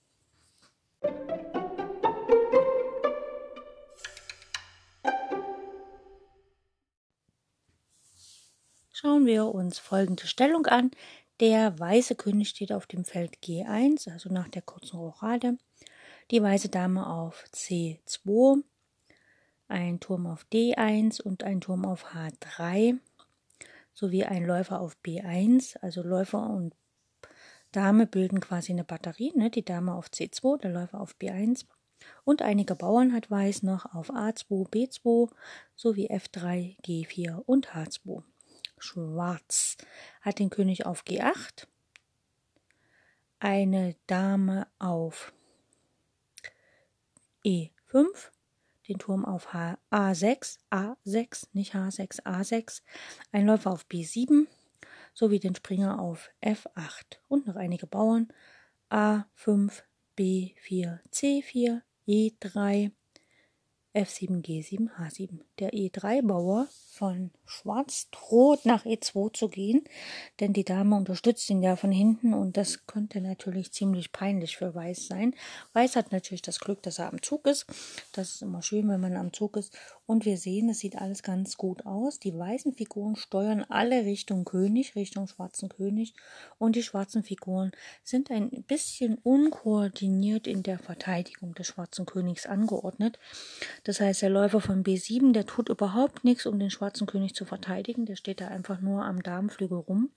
Schauen 9.02 9.26
wir 9.26 9.46
uns 9.46 9.80
folgende 9.80 10.28
Stellung 10.28 10.66
an. 10.66 10.92
Der 11.40 11.76
weiße 11.76 12.14
König 12.14 12.50
steht 12.50 12.72
auf 12.72 12.86
dem 12.86 13.04
Feld 13.04 13.38
G1, 13.42 14.08
also 14.08 14.32
nach 14.32 14.46
der 14.46 14.62
kurzen 14.62 14.96
Rochade. 14.96 15.58
Die 16.30 16.40
weiße 16.40 16.68
Dame 16.68 17.08
auf 17.08 17.44
C2, 17.52 18.62
ein 19.66 19.98
Turm 19.98 20.28
auf 20.28 20.46
D1 20.52 21.20
und 21.20 21.42
ein 21.42 21.60
Turm 21.60 21.84
auf 21.84 22.14
H3 22.14 22.98
sowie 23.92 24.22
ein 24.22 24.46
Läufer 24.46 24.80
auf 24.80 24.96
B1. 25.04 25.78
Also 25.80 26.02
Läufer 26.04 26.48
und 26.48 26.72
Dame 27.72 28.06
bilden 28.06 28.38
quasi 28.38 28.70
eine 28.70 28.84
Batterie. 28.84 29.32
Ne? 29.34 29.50
Die 29.50 29.64
Dame 29.64 29.94
auf 29.94 30.10
C2, 30.10 30.60
der 30.60 30.70
Läufer 30.70 31.00
auf 31.00 31.16
B1. 31.20 31.64
Und 32.22 32.40
einige 32.40 32.76
Bauern 32.76 33.12
hat 33.12 33.32
Weiß 33.32 33.64
noch 33.64 33.92
auf 33.94 34.10
A2, 34.10 34.70
B2 34.70 35.28
sowie 35.74 36.08
F3, 36.08 36.80
G4 36.82 37.42
und 37.46 37.70
H2. 37.70 38.22
Schwarz. 38.82 39.76
Hat 40.20 40.38
den 40.38 40.50
König 40.50 40.86
auf 40.86 41.04
G8, 41.04 41.66
eine 43.38 43.96
Dame 44.06 44.66
auf 44.78 45.32
E5, 47.44 48.30
den 48.88 48.98
Turm 48.98 49.24
auf 49.24 49.52
H 49.52 49.78
A6, 49.90 50.58
A6, 50.70 51.48
nicht 51.52 51.74
H6, 51.74 52.22
A6, 52.24 52.82
ein 53.32 53.46
Läufer 53.46 53.72
auf 53.72 53.86
B7 53.86 54.46
sowie 55.14 55.40
den 55.40 55.54
Springer 55.54 56.00
auf 56.00 56.30
F8 56.42 57.18
und 57.28 57.46
noch 57.46 57.56
einige 57.56 57.86
Bauern. 57.86 58.28
A5, 58.90 59.82
B4, 60.18 61.00
C4, 61.10 61.82
E3, 62.06 62.92
F7, 63.94 64.42
G7, 64.42 64.88
H7. 64.96 65.40
Der 65.58 65.72
E3-Bauer 65.72 66.66
von 66.92 67.30
Schwarz 67.44 68.08
droht 68.10 68.64
nach 68.64 68.86
E2 68.86 69.34
zu 69.34 69.48
gehen, 69.48 69.84
denn 70.40 70.52
die 70.52 70.64
Dame 70.64 70.96
unterstützt 70.96 71.48
ihn 71.50 71.62
ja 71.62 71.76
von 71.76 71.92
hinten 71.92 72.32
und 72.32 72.56
das 72.56 72.86
könnte 72.86 73.20
natürlich 73.20 73.72
ziemlich 73.72 74.12
peinlich 74.12 74.56
für 74.56 74.74
Weiß 74.74 75.06
sein. 75.06 75.34
Weiß 75.74 75.96
hat 75.96 76.12
natürlich 76.12 76.42
das 76.42 76.60
Glück, 76.60 76.82
dass 76.82 76.98
er 76.98 77.12
am 77.12 77.22
Zug 77.22 77.46
ist. 77.46 77.66
Das 78.12 78.34
ist 78.34 78.42
immer 78.42 78.62
schön, 78.62 78.88
wenn 78.88 79.00
man 79.00 79.16
am 79.16 79.32
Zug 79.32 79.56
ist. 79.56 79.76
Und 80.06 80.24
wir 80.24 80.36
sehen, 80.36 80.68
es 80.68 80.80
sieht 80.80 80.96
alles 80.96 81.22
ganz 81.22 81.56
gut 81.56 81.86
aus. 81.86 82.18
Die 82.18 82.36
weißen 82.36 82.74
Figuren 82.74 83.16
steuern 83.16 83.64
alle 83.68 84.04
Richtung 84.04 84.44
König, 84.44 84.94
Richtung 84.96 85.26
schwarzen 85.28 85.68
König. 85.68 86.14
Und 86.58 86.76
die 86.76 86.82
schwarzen 86.82 87.22
Figuren 87.22 87.72
sind 88.02 88.30
ein 88.30 88.50
bisschen 88.66 89.16
unkoordiniert 89.22 90.46
in 90.46 90.62
der 90.62 90.78
Verteidigung 90.78 91.54
des 91.54 91.68
schwarzen 91.68 92.04
Königs 92.04 92.46
angeordnet. 92.46 93.18
Das 93.84 94.00
heißt, 94.00 94.22
der 94.22 94.30
Läufer 94.30 94.60
von 94.60 94.84
B7, 94.84 95.32
der 95.32 95.46
tut 95.46 95.68
überhaupt 95.68 96.24
nichts, 96.24 96.46
um 96.46 96.58
den 96.58 96.70
schwarzen 96.70 97.06
König 97.06 97.34
zu 97.34 97.44
verteidigen. 97.44 98.06
Der 98.06 98.16
steht 98.16 98.40
da 98.40 98.48
einfach 98.48 98.80
nur 98.80 99.04
am 99.04 99.22
Darmflügel 99.22 99.78
rum. 99.78 100.10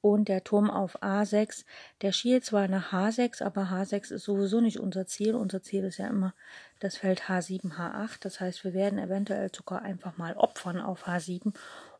Und 0.00 0.28
der 0.28 0.42
Turm 0.42 0.68
auf 0.68 1.00
A6, 1.00 1.64
der 2.00 2.10
schielt 2.10 2.44
zwar 2.44 2.66
nach 2.66 2.92
H6, 2.92 3.40
aber 3.40 3.70
H6 3.70 4.12
ist 4.12 4.24
sowieso 4.24 4.60
nicht 4.60 4.80
unser 4.80 5.06
Ziel. 5.06 5.36
Unser 5.36 5.62
Ziel 5.62 5.84
ist 5.84 5.98
ja 5.98 6.08
immer 6.08 6.34
das 6.80 6.96
Feld 6.96 7.28
H7, 7.28 7.76
H8. 7.76 8.18
Das 8.20 8.40
heißt, 8.40 8.64
wir 8.64 8.74
werden 8.74 8.98
eventuell 8.98 9.48
sogar 9.54 9.82
einfach 9.82 10.16
mal 10.16 10.34
opfern 10.34 10.80
auf 10.80 11.06
H7, 11.06 11.54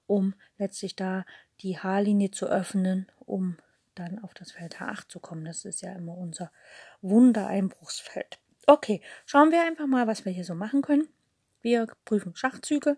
um 0.08 0.34
letztlich 0.58 0.96
da 0.96 1.24
die 1.60 1.78
H-Linie 1.78 2.32
zu 2.32 2.46
öffnen, 2.46 3.06
um 3.20 3.56
dann 3.94 4.18
auf 4.18 4.34
das 4.34 4.50
Feld 4.50 4.80
H8 4.80 5.08
zu 5.08 5.20
kommen. 5.20 5.44
Das 5.44 5.64
ist 5.64 5.80
ja 5.82 5.92
immer 5.92 6.16
unser 6.16 6.50
Wundereinbruchsfeld. 7.02 8.41
Okay, 8.66 9.00
schauen 9.26 9.50
wir 9.50 9.62
einfach 9.62 9.86
mal, 9.86 10.06
was 10.06 10.24
wir 10.24 10.32
hier 10.32 10.44
so 10.44 10.54
machen 10.54 10.82
können. 10.82 11.08
Wir 11.62 11.86
prüfen 12.04 12.34
Schachzüge. 12.36 12.96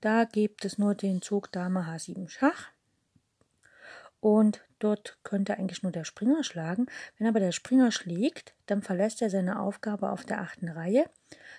Da 0.00 0.24
gibt 0.24 0.64
es 0.64 0.78
nur 0.78 0.94
den 0.94 1.22
Zug 1.22 1.52
Dame 1.52 1.80
H7 1.80 2.28
Schach. 2.28 2.68
Und 4.20 4.62
dort 4.78 5.18
könnte 5.24 5.58
eigentlich 5.58 5.82
nur 5.82 5.92
der 5.92 6.04
Springer 6.04 6.44
schlagen. 6.44 6.86
Wenn 7.18 7.26
aber 7.26 7.40
der 7.40 7.52
Springer 7.52 7.90
schlägt, 7.90 8.54
dann 8.66 8.80
verlässt 8.80 9.20
er 9.20 9.30
seine 9.30 9.58
Aufgabe 9.58 10.10
auf 10.10 10.24
der 10.24 10.40
achten 10.40 10.68
Reihe. 10.68 11.10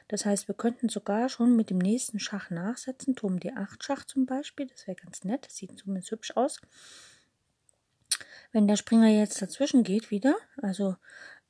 Das 0.07 0.25
heißt, 0.25 0.47
wir 0.47 0.55
könnten 0.55 0.89
sogar 0.89 1.27
schon 1.29 1.55
mit 1.55 1.69
dem 1.69 1.77
nächsten 1.77 2.19
Schach 2.19 2.49
nachsetzen. 2.49 3.15
Turm 3.15 3.37
D8 3.37 3.83
Schach 3.83 4.05
zum 4.05 4.25
Beispiel. 4.25 4.67
Das 4.67 4.87
wäre 4.87 4.95
ganz 4.95 5.23
nett. 5.25 5.45
Das 5.45 5.57
sieht 5.57 5.77
zumindest 5.77 6.11
hübsch 6.11 6.31
aus. 6.37 6.61
Wenn 8.53 8.67
der 8.67 8.77
Springer 8.77 9.07
jetzt 9.07 9.41
dazwischen 9.41 9.83
geht 9.83 10.11
wieder, 10.11 10.35
also 10.61 10.95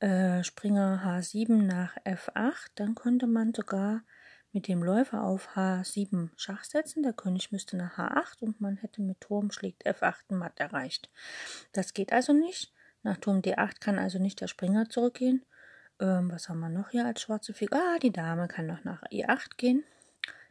äh, 0.04 0.44
Springer 0.44 1.02
H7 1.02 1.62
nach 1.62 1.96
F8, 2.04 2.72
dann 2.74 2.94
könnte 2.94 3.26
man 3.26 3.54
sogar 3.54 4.02
mit 4.52 4.68
dem 4.68 4.82
Läufer 4.82 5.24
auf 5.24 5.56
H7 5.56 6.28
Schach 6.36 6.64
setzen. 6.64 7.02
Der 7.02 7.14
König 7.14 7.52
müsste 7.52 7.78
nach 7.78 7.96
H8 7.96 8.42
und 8.42 8.60
man 8.60 8.76
hätte 8.76 9.00
mit 9.00 9.22
Turm 9.22 9.50
schlägt 9.50 9.86
F8 9.86 10.34
matt 10.34 10.60
erreicht. 10.60 11.08
Das 11.72 11.94
geht 11.94 12.12
also 12.12 12.34
nicht. 12.34 12.72
Nach 13.02 13.16
Turm 13.16 13.38
D8 13.38 13.80
kann 13.80 13.98
also 13.98 14.18
nicht 14.18 14.42
der 14.42 14.48
Springer 14.48 14.90
zurückgehen. 14.90 15.42
Ähm, 15.98 16.30
was 16.30 16.50
haben 16.50 16.60
wir 16.60 16.68
noch 16.68 16.90
hier 16.90 17.06
als 17.06 17.22
schwarze 17.22 17.54
Figur? 17.54 17.80
Ah, 17.80 17.98
die 17.98 18.12
Dame 18.12 18.46
kann 18.46 18.66
noch 18.66 18.84
nach 18.84 19.02
E8 19.04 19.56
gehen. 19.56 19.84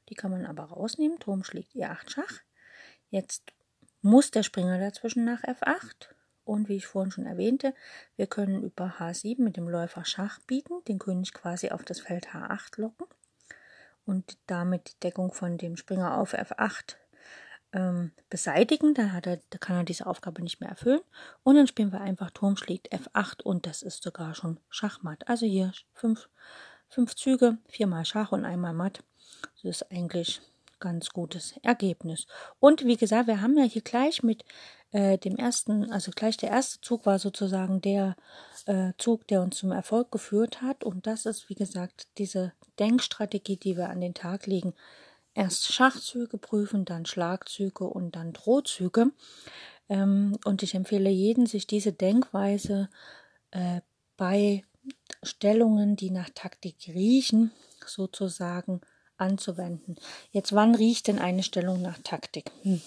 Die 0.10 0.16
kann 0.16 0.32
man 0.32 0.48
aber 0.48 0.64
rausnehmen. 0.64 1.20
Turm 1.20 1.44
schlägt 1.44 1.76
E8 1.76 2.10
Schach. 2.10 2.42
Jetzt 3.12 3.54
muss 4.02 4.32
der 4.32 4.42
Springer 4.42 4.80
dazwischen 4.80 5.26
nach 5.26 5.44
F8. 5.44 6.13
Und 6.46 6.68
wie 6.70 6.78
ich 6.78 6.88
vorhin 6.88 7.12
schon 7.12 7.26
erwähnte, 7.26 7.74
wir 8.16 8.28
können 8.28 8.64
über 8.64 8.96
H7 9.00 9.42
mit 9.42 9.58
dem 9.58 9.70
Läufer 9.70 10.06
Schach 10.06 10.40
bieten, 10.40 10.84
den 10.88 11.00
König 11.00 11.34
quasi 11.34 11.70
auf 11.70 11.84
das 11.84 12.02
Feld 12.02 12.30
H8 12.30 12.82
locken 12.82 13.08
und 14.06 14.38
damit 14.48 14.90
die 14.90 15.00
Deckung 15.00 15.34
von 15.34 15.58
dem 15.58 15.78
Springer 15.78 16.18
auf 16.18 16.34
F8 16.34 16.96
ähm, 17.72 18.12
beseitigen. 18.30 18.94
Dann, 18.94 19.10
er, 19.24 19.38
kann 19.60 19.78
er 19.78 19.84
diese 19.84 20.06
Aufgabe 20.06 20.42
nicht 20.42 20.60
mehr 20.60 20.70
erfüllen. 20.70 21.02
Und 21.44 21.56
dann 21.56 21.68
spielen 21.68 21.92
wir 21.92 22.02
einfach 22.02 22.32
Turm 22.32 22.58
schlägt 22.58 22.94
F8 22.94 23.42
und 23.42 23.66
das 23.66 23.82
ist 23.82 24.04
sogar 24.04 24.36
schon 24.36 24.60
Schachmatt. 24.70 25.28
Also 25.28 25.46
hier 25.46 25.72
fünf, 25.94 26.30
fünf 26.90 27.16
Züge, 27.16 27.58
viermal 27.68 28.06
Schach 28.06 28.32
und 28.32 28.46
einmal 28.46 28.74
Matt. 28.74 29.04
Das 29.56 29.82
ist 29.82 29.92
eigentlich 29.92 30.42
ganz 30.80 31.10
gutes 31.12 31.58
Ergebnis. 31.64 32.28
Und 32.60 32.86
wie 32.86 32.98
gesagt, 32.98 33.28
wir 33.28 33.42
haben 33.42 33.58
ja 33.58 33.64
hier 33.64 33.82
gleich 33.82 34.22
mit 34.22 34.44
äh, 34.94 35.18
dem 35.18 35.36
ersten, 35.36 35.92
also 35.92 36.12
gleich 36.16 36.38
der 36.38 36.50
erste 36.50 36.80
Zug 36.82 37.06
war 37.06 37.20
sozusagen 37.20 37.82
der 37.82 38.16
äh, 38.66 38.94
Zug, 38.98 39.28
der 39.28 39.42
uns 39.42 39.58
zum 39.58 39.72
Erfolg 39.72 40.12
geführt 40.12 40.62
hat. 40.62 40.84
Und 40.84 41.06
das 41.06 41.26
ist, 41.26 41.50
wie 41.50 41.56
gesagt, 41.56 42.08
diese 42.18 42.54
Denkstrategie, 42.80 43.58
die 43.58 43.76
wir 43.76 43.90
an 43.90 44.02
den 44.02 44.14
Tag 44.14 44.48
legen 44.48 44.74
erst 45.34 45.72
Schachzüge 45.72 46.38
prüfen, 46.38 46.86
dann 46.86 47.06
Schlagzüge 47.06 47.86
und 47.86 48.16
dann 48.16 48.34
Drohzüge. 48.34 49.12
Ähm, 49.90 50.38
und 50.46 50.64
ich 50.64 50.76
empfehle 50.76 51.10
jeden, 51.10 51.46
sich 51.46 51.68
diese 51.68 51.94
Denkweise 51.94 52.90
äh, 53.52 53.82
bei 54.18 54.64
Stellungen, 55.24 55.96
die 55.96 56.12
nach 56.12 56.30
Taktik 56.30 56.76
riechen, 56.88 57.52
sozusagen 57.86 58.82
anzuwenden. 59.18 59.96
Jetzt, 60.32 60.54
wann 60.54 60.76
riecht 60.76 61.08
denn 61.08 61.20
eine 61.20 61.44
Stellung 61.44 61.82
nach 61.82 62.00
Taktik? 62.00 62.52
Hm. 62.64 62.82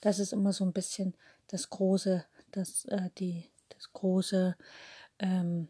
Das 0.00 0.18
ist 0.18 0.32
immer 0.32 0.52
so 0.52 0.64
ein 0.64 0.72
bisschen 0.72 1.14
das 1.48 1.70
große, 1.70 2.24
das, 2.50 2.84
äh, 2.86 3.10
die, 3.18 3.50
das 3.68 3.92
große 3.92 4.56
ähm, 5.18 5.68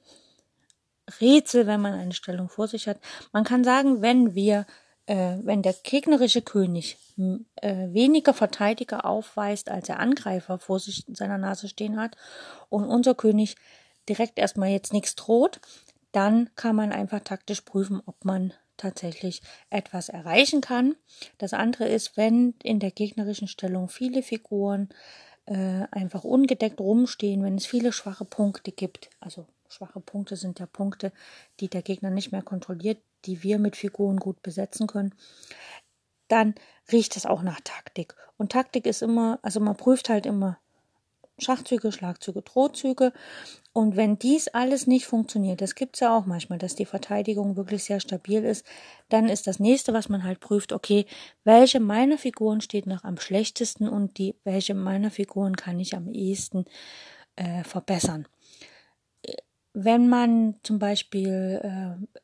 Rätsel, 1.21 1.67
wenn 1.67 1.81
man 1.81 1.95
eine 1.95 2.13
Stellung 2.13 2.49
vor 2.49 2.69
sich 2.69 2.89
hat. 2.89 3.01
Man 3.33 3.45
kann 3.45 3.65
sagen, 3.65 4.03
wenn 4.03 4.35
wir 4.35 4.67
äh, 5.07 5.39
wenn 5.43 5.63
der 5.63 5.75
gegnerische 5.75 6.43
König 6.43 6.97
äh, 7.57 7.89
weniger 7.93 8.35
Verteidiger 8.35 9.05
aufweist, 9.05 9.69
als 9.69 9.87
der 9.87 9.99
Angreifer 9.99 10.59
vor 10.59 10.79
sich 10.79 11.09
in 11.09 11.15
seiner 11.15 11.39
Nase 11.39 11.69
stehen 11.69 12.01
hat 12.01 12.17
und 12.69 12.85
unser 12.85 13.15
König 13.15 13.57
direkt 14.09 14.39
erstmal 14.39 14.71
jetzt 14.71 14.93
nichts 14.93 15.17
droht, 15.17 15.61
dann 16.13 16.51
kann 16.55 16.77
man 16.77 16.93
einfach 16.93 17.21
taktisch 17.21 17.63
prüfen, 17.63 18.01
ob 18.07 18.25
man 18.25 18.53
tatsächlich 18.77 19.43
etwas 19.71 20.09
erreichen 20.09 20.61
kann. 20.61 20.97
Das 21.39 21.53
andere 21.53 21.89
ist, 21.89 22.17
wenn 22.17 22.55
in 22.63 22.81
der 22.81 22.91
gegnerischen 22.91 23.49
Stellung 23.49 23.89
viele 23.89 24.23
Figuren 24.23 24.89
äh, 25.47 25.87
einfach 25.91 26.25
ungedeckt 26.25 26.81
rumstehen, 26.81 27.43
wenn 27.43 27.57
es 27.57 27.67
viele 27.67 27.93
schwache 27.93 28.25
Punkte 28.25 28.73
gibt, 28.73 29.11
also 29.21 29.47
schwache 29.69 30.01
Punkte 30.01 30.37
sind 30.37 30.61
ja 30.61 30.67
Punkte, 30.67 31.13
die 31.61 31.69
der 31.69 31.83
Gegner 31.83 32.11
nicht 32.11 32.33
mehr 32.33 32.43
kontrolliert, 32.43 33.03
die 33.25 33.43
wir 33.43 33.59
mit 33.59 33.77
Figuren 33.77 34.19
gut 34.19 34.43
besetzen 34.43 34.87
können, 34.87 35.15
dann 36.29 36.55
riecht 36.91 37.17
es 37.17 37.27
auch 37.27 37.43
nach 37.43 37.61
Taktik. 37.61 38.15
Und 38.37 38.53
Taktik 38.53 38.87
ist 38.87 39.03
immer, 39.03 39.39
also 39.43 39.61
man 39.61 39.77
prüft 39.77 40.09
halt 40.09 40.27
immer 40.27 40.59
Schachzüge, 41.39 41.93
Schlagzüge, 41.93 42.43
Drohzüge. 42.43 43.13
Und 43.73 43.97
wenn 43.97 44.19
dies 44.19 44.49
alles 44.49 44.87
nicht 44.87 45.07
funktioniert, 45.07 45.61
das 45.61 45.75
gibt 45.75 45.97
es 45.97 46.01
ja 46.01 46.17
auch 46.17 46.27
manchmal, 46.27 46.59
dass 46.59 46.75
die 46.75 46.85
Verteidigung 46.85 47.57
wirklich 47.57 47.85
sehr 47.85 48.01
stabil 48.01 48.45
ist, 48.45 48.67
dann 49.09 49.29
ist 49.29 49.47
das 49.47 49.59
nächste, 49.59 49.93
was 49.93 50.09
man 50.09 50.25
halt 50.25 50.41
prüft, 50.41 50.73
okay, 50.73 51.07
welche 51.45 51.81
meiner 51.81 52.19
Figuren 52.19 52.61
steht 52.61 52.87
noch 52.87 53.05
am 53.05 53.19
schlechtesten 53.19 53.89
und 53.89 54.19
die, 54.19 54.35
welche 54.45 54.75
meiner 54.75 55.11
Figuren 55.11 55.57
kann 55.57 55.81
ich 55.81 55.97
am 55.97 56.13
ehesten 56.13 56.67
äh, 57.37 57.65
verbessern. 57.65 58.27
Wenn 59.73 60.09
man 60.09 60.57
zum 60.63 60.79
Beispiel 60.79 61.61
äh, 61.63 62.23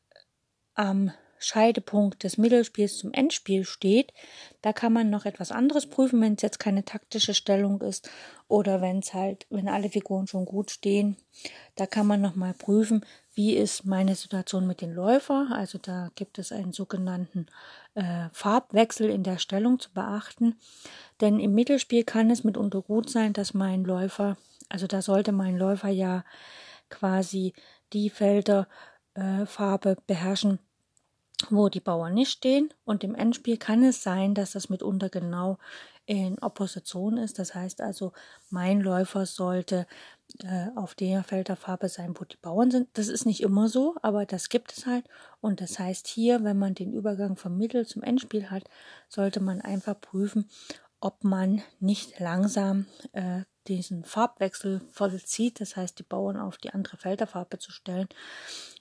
am 0.75 1.11
Scheidepunkt 1.39 2.23
des 2.23 2.37
Mittelspiels 2.37 2.97
zum 2.97 3.11
Endspiel 3.13 3.63
steht. 3.63 4.13
Da 4.61 4.73
kann 4.73 4.93
man 4.93 5.09
noch 5.09 5.25
etwas 5.25 5.51
anderes 5.51 5.87
prüfen, 5.87 6.21
wenn 6.21 6.33
es 6.33 6.41
jetzt 6.41 6.59
keine 6.59 6.85
taktische 6.85 7.33
Stellung 7.33 7.81
ist 7.81 8.09
oder 8.47 8.81
wenn 8.81 8.99
es 8.99 9.13
halt, 9.13 9.47
wenn 9.49 9.69
alle 9.69 9.89
Figuren 9.89 10.27
schon 10.27 10.45
gut 10.45 10.69
stehen. 10.69 11.17
Da 11.75 11.85
kann 11.85 12.05
man 12.05 12.21
noch 12.21 12.35
mal 12.35 12.53
prüfen, 12.53 13.05
wie 13.33 13.55
ist 13.55 13.85
meine 13.85 14.15
Situation 14.15 14.67
mit 14.67 14.81
den 14.81 14.93
Läufer. 14.93 15.47
Also 15.51 15.77
da 15.77 16.11
gibt 16.15 16.39
es 16.39 16.51
einen 16.51 16.73
sogenannten 16.73 17.47
äh, 17.95 18.27
Farbwechsel 18.33 19.09
in 19.09 19.23
der 19.23 19.37
Stellung 19.37 19.79
zu 19.79 19.91
beachten. 19.93 20.57
Denn 21.21 21.39
im 21.39 21.53
Mittelspiel 21.55 22.03
kann 22.03 22.29
es 22.29 22.43
mitunter 22.43 22.81
gut 22.81 23.09
sein, 23.09 23.33
dass 23.33 23.53
mein 23.53 23.83
Läufer, 23.85 24.37
also 24.67 24.87
da 24.87 25.01
sollte 25.01 25.31
mein 25.31 25.57
Läufer 25.57 25.89
ja 25.89 26.25
quasi 26.89 27.53
die 27.93 28.09
Felder 28.09 28.67
äh, 29.13 29.45
Farbe 29.45 29.97
beherrschen, 30.07 30.59
wo 31.49 31.69
die 31.69 31.79
Bauern 31.79 32.13
nicht 32.13 32.31
stehen. 32.31 32.73
Und 32.85 33.03
im 33.03 33.15
Endspiel 33.15 33.57
kann 33.57 33.83
es 33.83 34.03
sein, 34.03 34.33
dass 34.35 34.51
das 34.51 34.69
mitunter 34.69 35.09
genau 35.09 35.57
in 36.05 36.39
Opposition 36.39 37.17
ist. 37.17 37.39
Das 37.39 37.53
heißt 37.53 37.81
also, 37.81 38.13
mein 38.49 38.81
Läufer 38.81 39.25
sollte 39.25 39.85
äh, 40.43 40.67
auf 40.75 40.95
der 40.95 41.23
Felderfarbe 41.23 41.87
sein, 41.87 42.15
wo 42.17 42.25
die 42.25 42.37
Bauern 42.37 42.71
sind. 42.71 42.89
Das 42.93 43.07
ist 43.07 43.25
nicht 43.25 43.41
immer 43.41 43.69
so, 43.69 43.95
aber 44.01 44.25
das 44.25 44.49
gibt 44.49 44.73
es 44.75 44.85
halt. 44.85 45.05
Und 45.39 45.61
das 45.61 45.79
heißt 45.79 46.07
hier, 46.07 46.43
wenn 46.43 46.57
man 46.57 46.73
den 46.73 46.93
Übergang 46.93 47.37
vom 47.37 47.57
Mittel 47.57 47.85
zum 47.85 48.01
Endspiel 48.01 48.49
hat, 48.49 48.63
sollte 49.07 49.39
man 49.39 49.61
einfach 49.61 49.99
prüfen, 49.99 50.49
ob 50.99 51.23
man 51.23 51.61
nicht 51.79 52.19
langsam 52.19 52.87
äh, 53.13 53.43
diesen 53.67 54.03
Farbwechsel 54.03 54.81
vollzieht, 54.91 55.61
das 55.61 55.75
heißt 55.75 55.99
die 55.99 56.03
Bauern 56.03 56.37
auf 56.37 56.57
die 56.57 56.71
andere 56.71 56.97
Felderfarbe 56.97 57.59
zu 57.59 57.71
stellen 57.71 58.09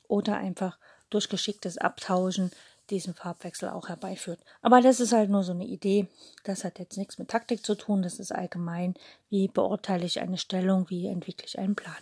oder 0.08 0.36
einfach 0.36 0.78
durch 1.10 1.28
geschicktes 1.28 1.78
Abtauschen 1.78 2.50
diesen 2.90 3.14
Farbwechsel 3.14 3.68
auch 3.68 3.88
herbeiführt. 3.88 4.40
Aber 4.62 4.80
das 4.80 5.00
ist 5.00 5.12
halt 5.12 5.30
nur 5.30 5.42
so 5.42 5.52
eine 5.52 5.66
Idee. 5.66 6.06
Das 6.44 6.64
hat 6.64 6.78
jetzt 6.78 6.96
nichts 6.96 7.18
mit 7.18 7.28
Taktik 7.28 7.64
zu 7.64 7.74
tun. 7.74 8.02
Das 8.02 8.18
ist 8.18 8.32
allgemein, 8.32 8.94
wie 9.30 9.48
beurteile 9.48 10.06
ich 10.06 10.20
eine 10.20 10.38
Stellung, 10.38 10.88
wie 10.88 11.06
entwickle 11.06 11.46
ich 11.46 11.58
einen 11.58 11.76
Plan. 11.76 11.94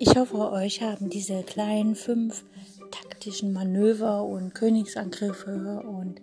Ich 0.00 0.16
hoffe, 0.16 0.52
euch 0.52 0.80
haben 0.80 1.10
diese 1.10 1.42
kleinen 1.42 1.94
fünf 1.94 2.44
taktischen 2.90 3.52
Manöver 3.52 4.24
und 4.24 4.54
Königsangriffe 4.54 5.82
und 5.82 6.20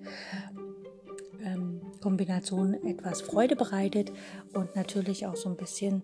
ähm, 1.45 1.81
Kombinationen 2.01 2.85
etwas 2.85 3.21
Freude 3.21 3.55
bereitet 3.55 4.11
und 4.53 4.75
natürlich 4.75 5.25
auch 5.25 5.35
so 5.35 5.49
ein 5.49 5.57
bisschen 5.57 6.03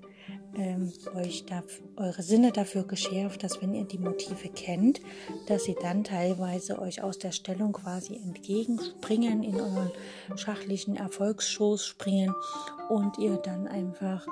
ähm, 0.55 0.91
euch 1.15 1.45
da, 1.45 1.63
eure 1.95 2.21
Sinne 2.21 2.51
dafür 2.51 2.83
geschärft, 2.83 3.43
dass 3.43 3.61
wenn 3.61 3.73
ihr 3.73 3.85
die 3.85 3.97
Motive 3.97 4.49
kennt, 4.49 4.99
dass 5.47 5.63
sie 5.63 5.75
dann 5.81 6.03
teilweise 6.03 6.79
euch 6.79 7.01
aus 7.01 7.17
der 7.19 7.31
Stellung 7.31 7.73
quasi 7.73 8.15
entgegenspringen, 8.15 9.43
in 9.43 9.55
euren 9.55 9.91
schachlichen 10.35 10.95
Erfolgsschoß 10.95 11.85
springen 11.85 12.33
und 12.89 13.17
ihr 13.17 13.37
dann 13.37 13.67
einfach 13.67 14.25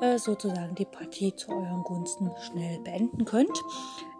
äh, 0.00 0.18
sozusagen 0.18 0.74
die 0.74 0.84
Partie 0.84 1.34
zu 1.34 1.50
euren 1.50 1.82
Gunsten 1.82 2.30
schnell 2.40 2.78
beenden 2.80 3.24
könnt 3.24 3.62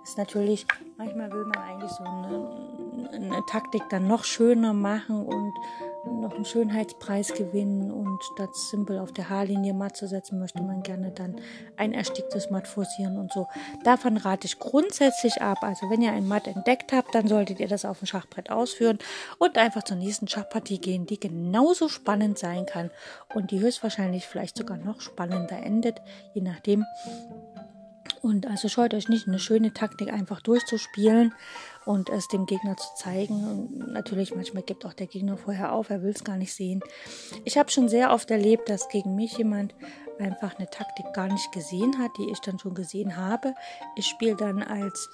ist 0.05 0.19
natürlich, 0.19 0.67
manchmal 0.97 1.33
will 1.33 1.45
man 1.47 1.59
eigentlich 1.59 1.91
so 1.91 2.05
eine, 2.05 3.11
eine 3.13 3.47
Taktik 3.47 3.83
dann 3.91 4.07
noch 4.07 4.25
schöner 4.25 4.73
machen 4.73 5.25
und 5.27 5.55
noch 6.21 6.35
einen 6.35 6.45
Schönheitspreis 6.45 7.33
gewinnen 7.35 7.91
und 7.91 8.23
statt 8.35 8.55
simpel 8.55 8.99
auf 8.99 9.13
der 9.13 9.31
Haarlinie 9.31 9.73
matt 9.73 9.97
zu 9.97 10.07
setzen, 10.07 10.39
möchte 10.39 10.63
man 10.63 10.83
gerne 10.83 11.11
dann 11.11 11.37
ein 11.77 11.93
ersticktes 11.93 12.51
Matt 12.51 12.69
forcieren 12.69 13.19
und 13.19 13.33
so. 13.33 13.47
Davon 13.85 14.17
rate 14.17 14.47
ich 14.47 14.59
grundsätzlich 14.59 15.41
ab. 15.41 15.59
Also 15.63 15.89
wenn 15.91 16.03
ihr 16.03 16.13
ein 16.13 16.29
Matt 16.29 16.47
entdeckt 16.47 16.93
habt, 16.93 17.15
dann 17.15 17.27
solltet 17.27 17.61
ihr 17.61 17.69
das 17.69 17.85
auf 17.85 17.99
dem 18.01 18.07
Schachbrett 18.07 18.51
ausführen 18.51 18.99
und 19.39 19.57
einfach 19.57 19.83
zur 19.83 19.97
nächsten 19.97 20.29
Schachpartie 20.29 20.79
gehen, 20.79 21.07
die 21.07 21.19
genauso 21.19 21.89
spannend 21.89 22.39
sein 22.39 22.67
kann 22.67 22.91
und 23.35 23.51
die 23.51 23.61
höchstwahrscheinlich 23.61 24.27
vielleicht 24.27 24.59
sogar 24.59 24.77
noch 24.77 25.01
spannender 25.01 25.63
endet, 25.63 26.01
je 26.35 26.43
nachdem, 26.43 26.85
Und 28.23 28.47
also 28.47 28.69
scheut 28.69 28.95
euch 28.95 29.09
nicht, 29.09 29.29
eine 29.29 29.39
schöne 29.39 29.73
Taktik 29.73 30.13
einfach 30.13 30.41
durchzuspielen 30.41 31.35
und 31.85 32.09
es 32.09 32.29
dem 32.29 32.47
Gegner 32.47 32.77
zu 32.77 32.89
zeigen. 32.97 33.45
Und 33.45 33.93
natürlich, 33.93 34.35
manchmal 34.35 34.63
gibt 34.63 34.87
auch 34.87 34.95
der 34.95 35.07
Gegner 35.07 35.37
vorher 35.37 35.73
auf, 35.73 35.91
er 35.91 36.03
will 36.03 36.11
es 36.11 36.25
gar 36.25 36.37
nicht 36.37 36.55
sehen. 36.55 36.83
Ich 37.45 37.59
habe 37.59 37.71
schon 37.71 37.89
sehr 37.89 38.13
oft 38.13 38.31
erlebt, 38.31 38.69
dass 38.69 38.89
gegen 38.89 39.15
mich 39.15 39.37
jemand 39.39 39.75
einfach 40.19 40.59
eine 40.59 40.71
Taktik 40.71 41.13
gar 41.13 41.29
nicht 41.29 41.53
gesehen 41.53 41.99
hat, 41.99 42.13
die 42.19 42.31
ich 42.31 42.41
dann 42.41 42.59
schon 42.59 42.75
gesehen 42.75 43.17
habe. 43.17 43.55
Ich 43.97 44.07
spiele 44.07 44.37
dann 44.37 44.63
als 44.63 45.09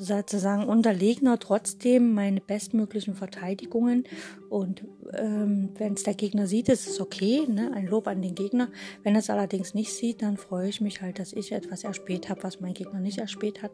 sozusagen 0.00 0.64
Unterlegner 0.64 1.38
trotzdem 1.38 2.14
meine 2.14 2.40
bestmöglichen 2.40 3.14
Verteidigungen. 3.14 4.04
Und 4.48 4.84
ähm, 5.12 5.70
wenn 5.76 5.94
es 5.94 6.02
der 6.02 6.14
Gegner 6.14 6.46
sieht, 6.46 6.68
ist 6.68 6.88
es 6.88 7.00
okay, 7.00 7.46
ne? 7.46 7.72
ein 7.74 7.86
Lob 7.86 8.08
an 8.08 8.22
den 8.22 8.34
Gegner. 8.34 8.68
Wenn 9.02 9.14
es 9.14 9.30
allerdings 9.30 9.74
nicht 9.74 9.92
sieht, 9.92 10.22
dann 10.22 10.36
freue 10.36 10.68
ich 10.68 10.80
mich 10.80 11.02
halt, 11.02 11.18
dass 11.18 11.32
ich 11.32 11.52
etwas 11.52 11.84
erspäht 11.84 12.28
habe, 12.28 12.42
was 12.42 12.60
mein 12.60 12.74
Gegner 12.74 13.00
nicht 13.00 13.18
erspäht 13.18 13.62
hat. 13.62 13.72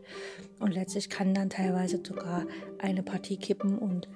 Und 0.58 0.74
letztlich 0.74 1.08
kann 1.08 1.34
dann 1.34 1.50
teilweise 1.50 2.00
sogar 2.06 2.46
eine 2.78 3.02
Partie 3.02 3.36
kippen 3.36 3.78
und 3.78 4.08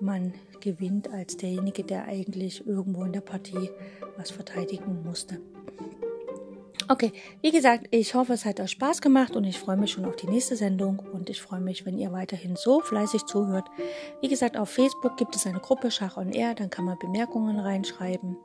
man 0.00 0.32
gewinnt 0.60 1.08
als 1.08 1.36
derjenige, 1.36 1.84
der 1.84 2.06
eigentlich 2.06 2.66
irgendwo 2.66 3.04
in 3.04 3.12
der 3.12 3.20
Partie 3.20 3.70
was 4.16 4.30
verteidigen 4.30 5.02
musste. 5.04 5.38
Okay, 6.90 7.12
wie 7.42 7.50
gesagt, 7.50 7.86
ich 7.90 8.14
hoffe, 8.14 8.32
es 8.32 8.46
hat 8.46 8.60
euch 8.60 8.70
Spaß 8.70 9.02
gemacht 9.02 9.36
und 9.36 9.44
ich 9.44 9.58
freue 9.58 9.76
mich 9.76 9.92
schon 9.92 10.06
auf 10.06 10.16
die 10.16 10.26
nächste 10.26 10.56
Sendung 10.56 11.02
und 11.12 11.28
ich 11.28 11.42
freue 11.42 11.60
mich, 11.60 11.84
wenn 11.84 11.98
ihr 11.98 12.12
weiterhin 12.12 12.56
so 12.56 12.80
fleißig 12.80 13.26
zuhört. 13.26 13.68
Wie 14.22 14.28
gesagt, 14.28 14.56
auf 14.56 14.70
Facebook 14.70 15.18
gibt 15.18 15.36
es 15.36 15.46
eine 15.46 15.60
Gruppe 15.60 15.90
Schach 15.90 16.16
on 16.16 16.32
Air, 16.32 16.54
dann 16.54 16.70
kann 16.70 16.86
man 16.86 16.98
Bemerkungen 16.98 17.60
reinschreiben. 17.60 18.38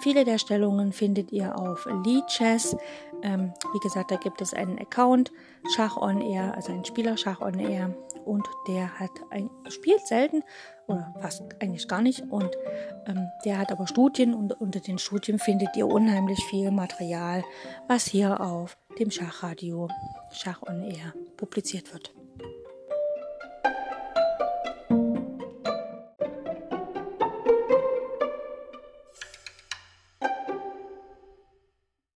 Viele 0.00 0.24
der 0.24 0.38
Stellungen 0.38 0.92
findet 0.92 1.32
ihr 1.32 1.58
auf 1.58 1.88
Lead 2.04 2.24
Chess. 2.28 2.76
Ähm, 3.22 3.52
wie 3.72 3.80
gesagt, 3.80 4.12
da 4.12 4.16
gibt 4.16 4.40
es 4.40 4.54
einen 4.54 4.78
Account 4.78 5.32
Schach 5.74 5.96
on 5.96 6.20
Air, 6.20 6.54
also 6.54 6.72
ein 6.72 6.84
Spieler 6.84 7.16
Schach 7.16 7.40
on 7.40 7.58
Air 7.58 7.92
und 8.24 8.46
der 8.68 8.98
hat 8.98 9.10
ein, 9.30 9.50
spielt 9.68 10.06
selten 10.06 10.42
oder 10.86 11.14
fast 11.20 11.42
eigentlich 11.60 11.88
gar 11.88 12.02
nicht 12.02 12.22
und 12.30 12.50
ähm, 13.06 13.28
der 13.44 13.58
hat 13.58 13.72
aber 13.72 13.86
Studien 13.86 14.34
und 14.34 14.60
unter 14.60 14.80
den 14.80 14.98
Studien 14.98 15.38
findet 15.38 15.76
ihr 15.76 15.86
unheimlich 15.86 16.42
viel 16.44 16.70
Material, 16.70 17.44
was 17.88 18.06
hier 18.06 18.40
auf 18.40 18.76
dem 18.98 19.10
Schachradio 19.10 19.88
Schach 20.30 20.62
on 20.62 20.82
Air 20.82 21.14
publiziert 21.36 21.92
wird. 21.92 22.14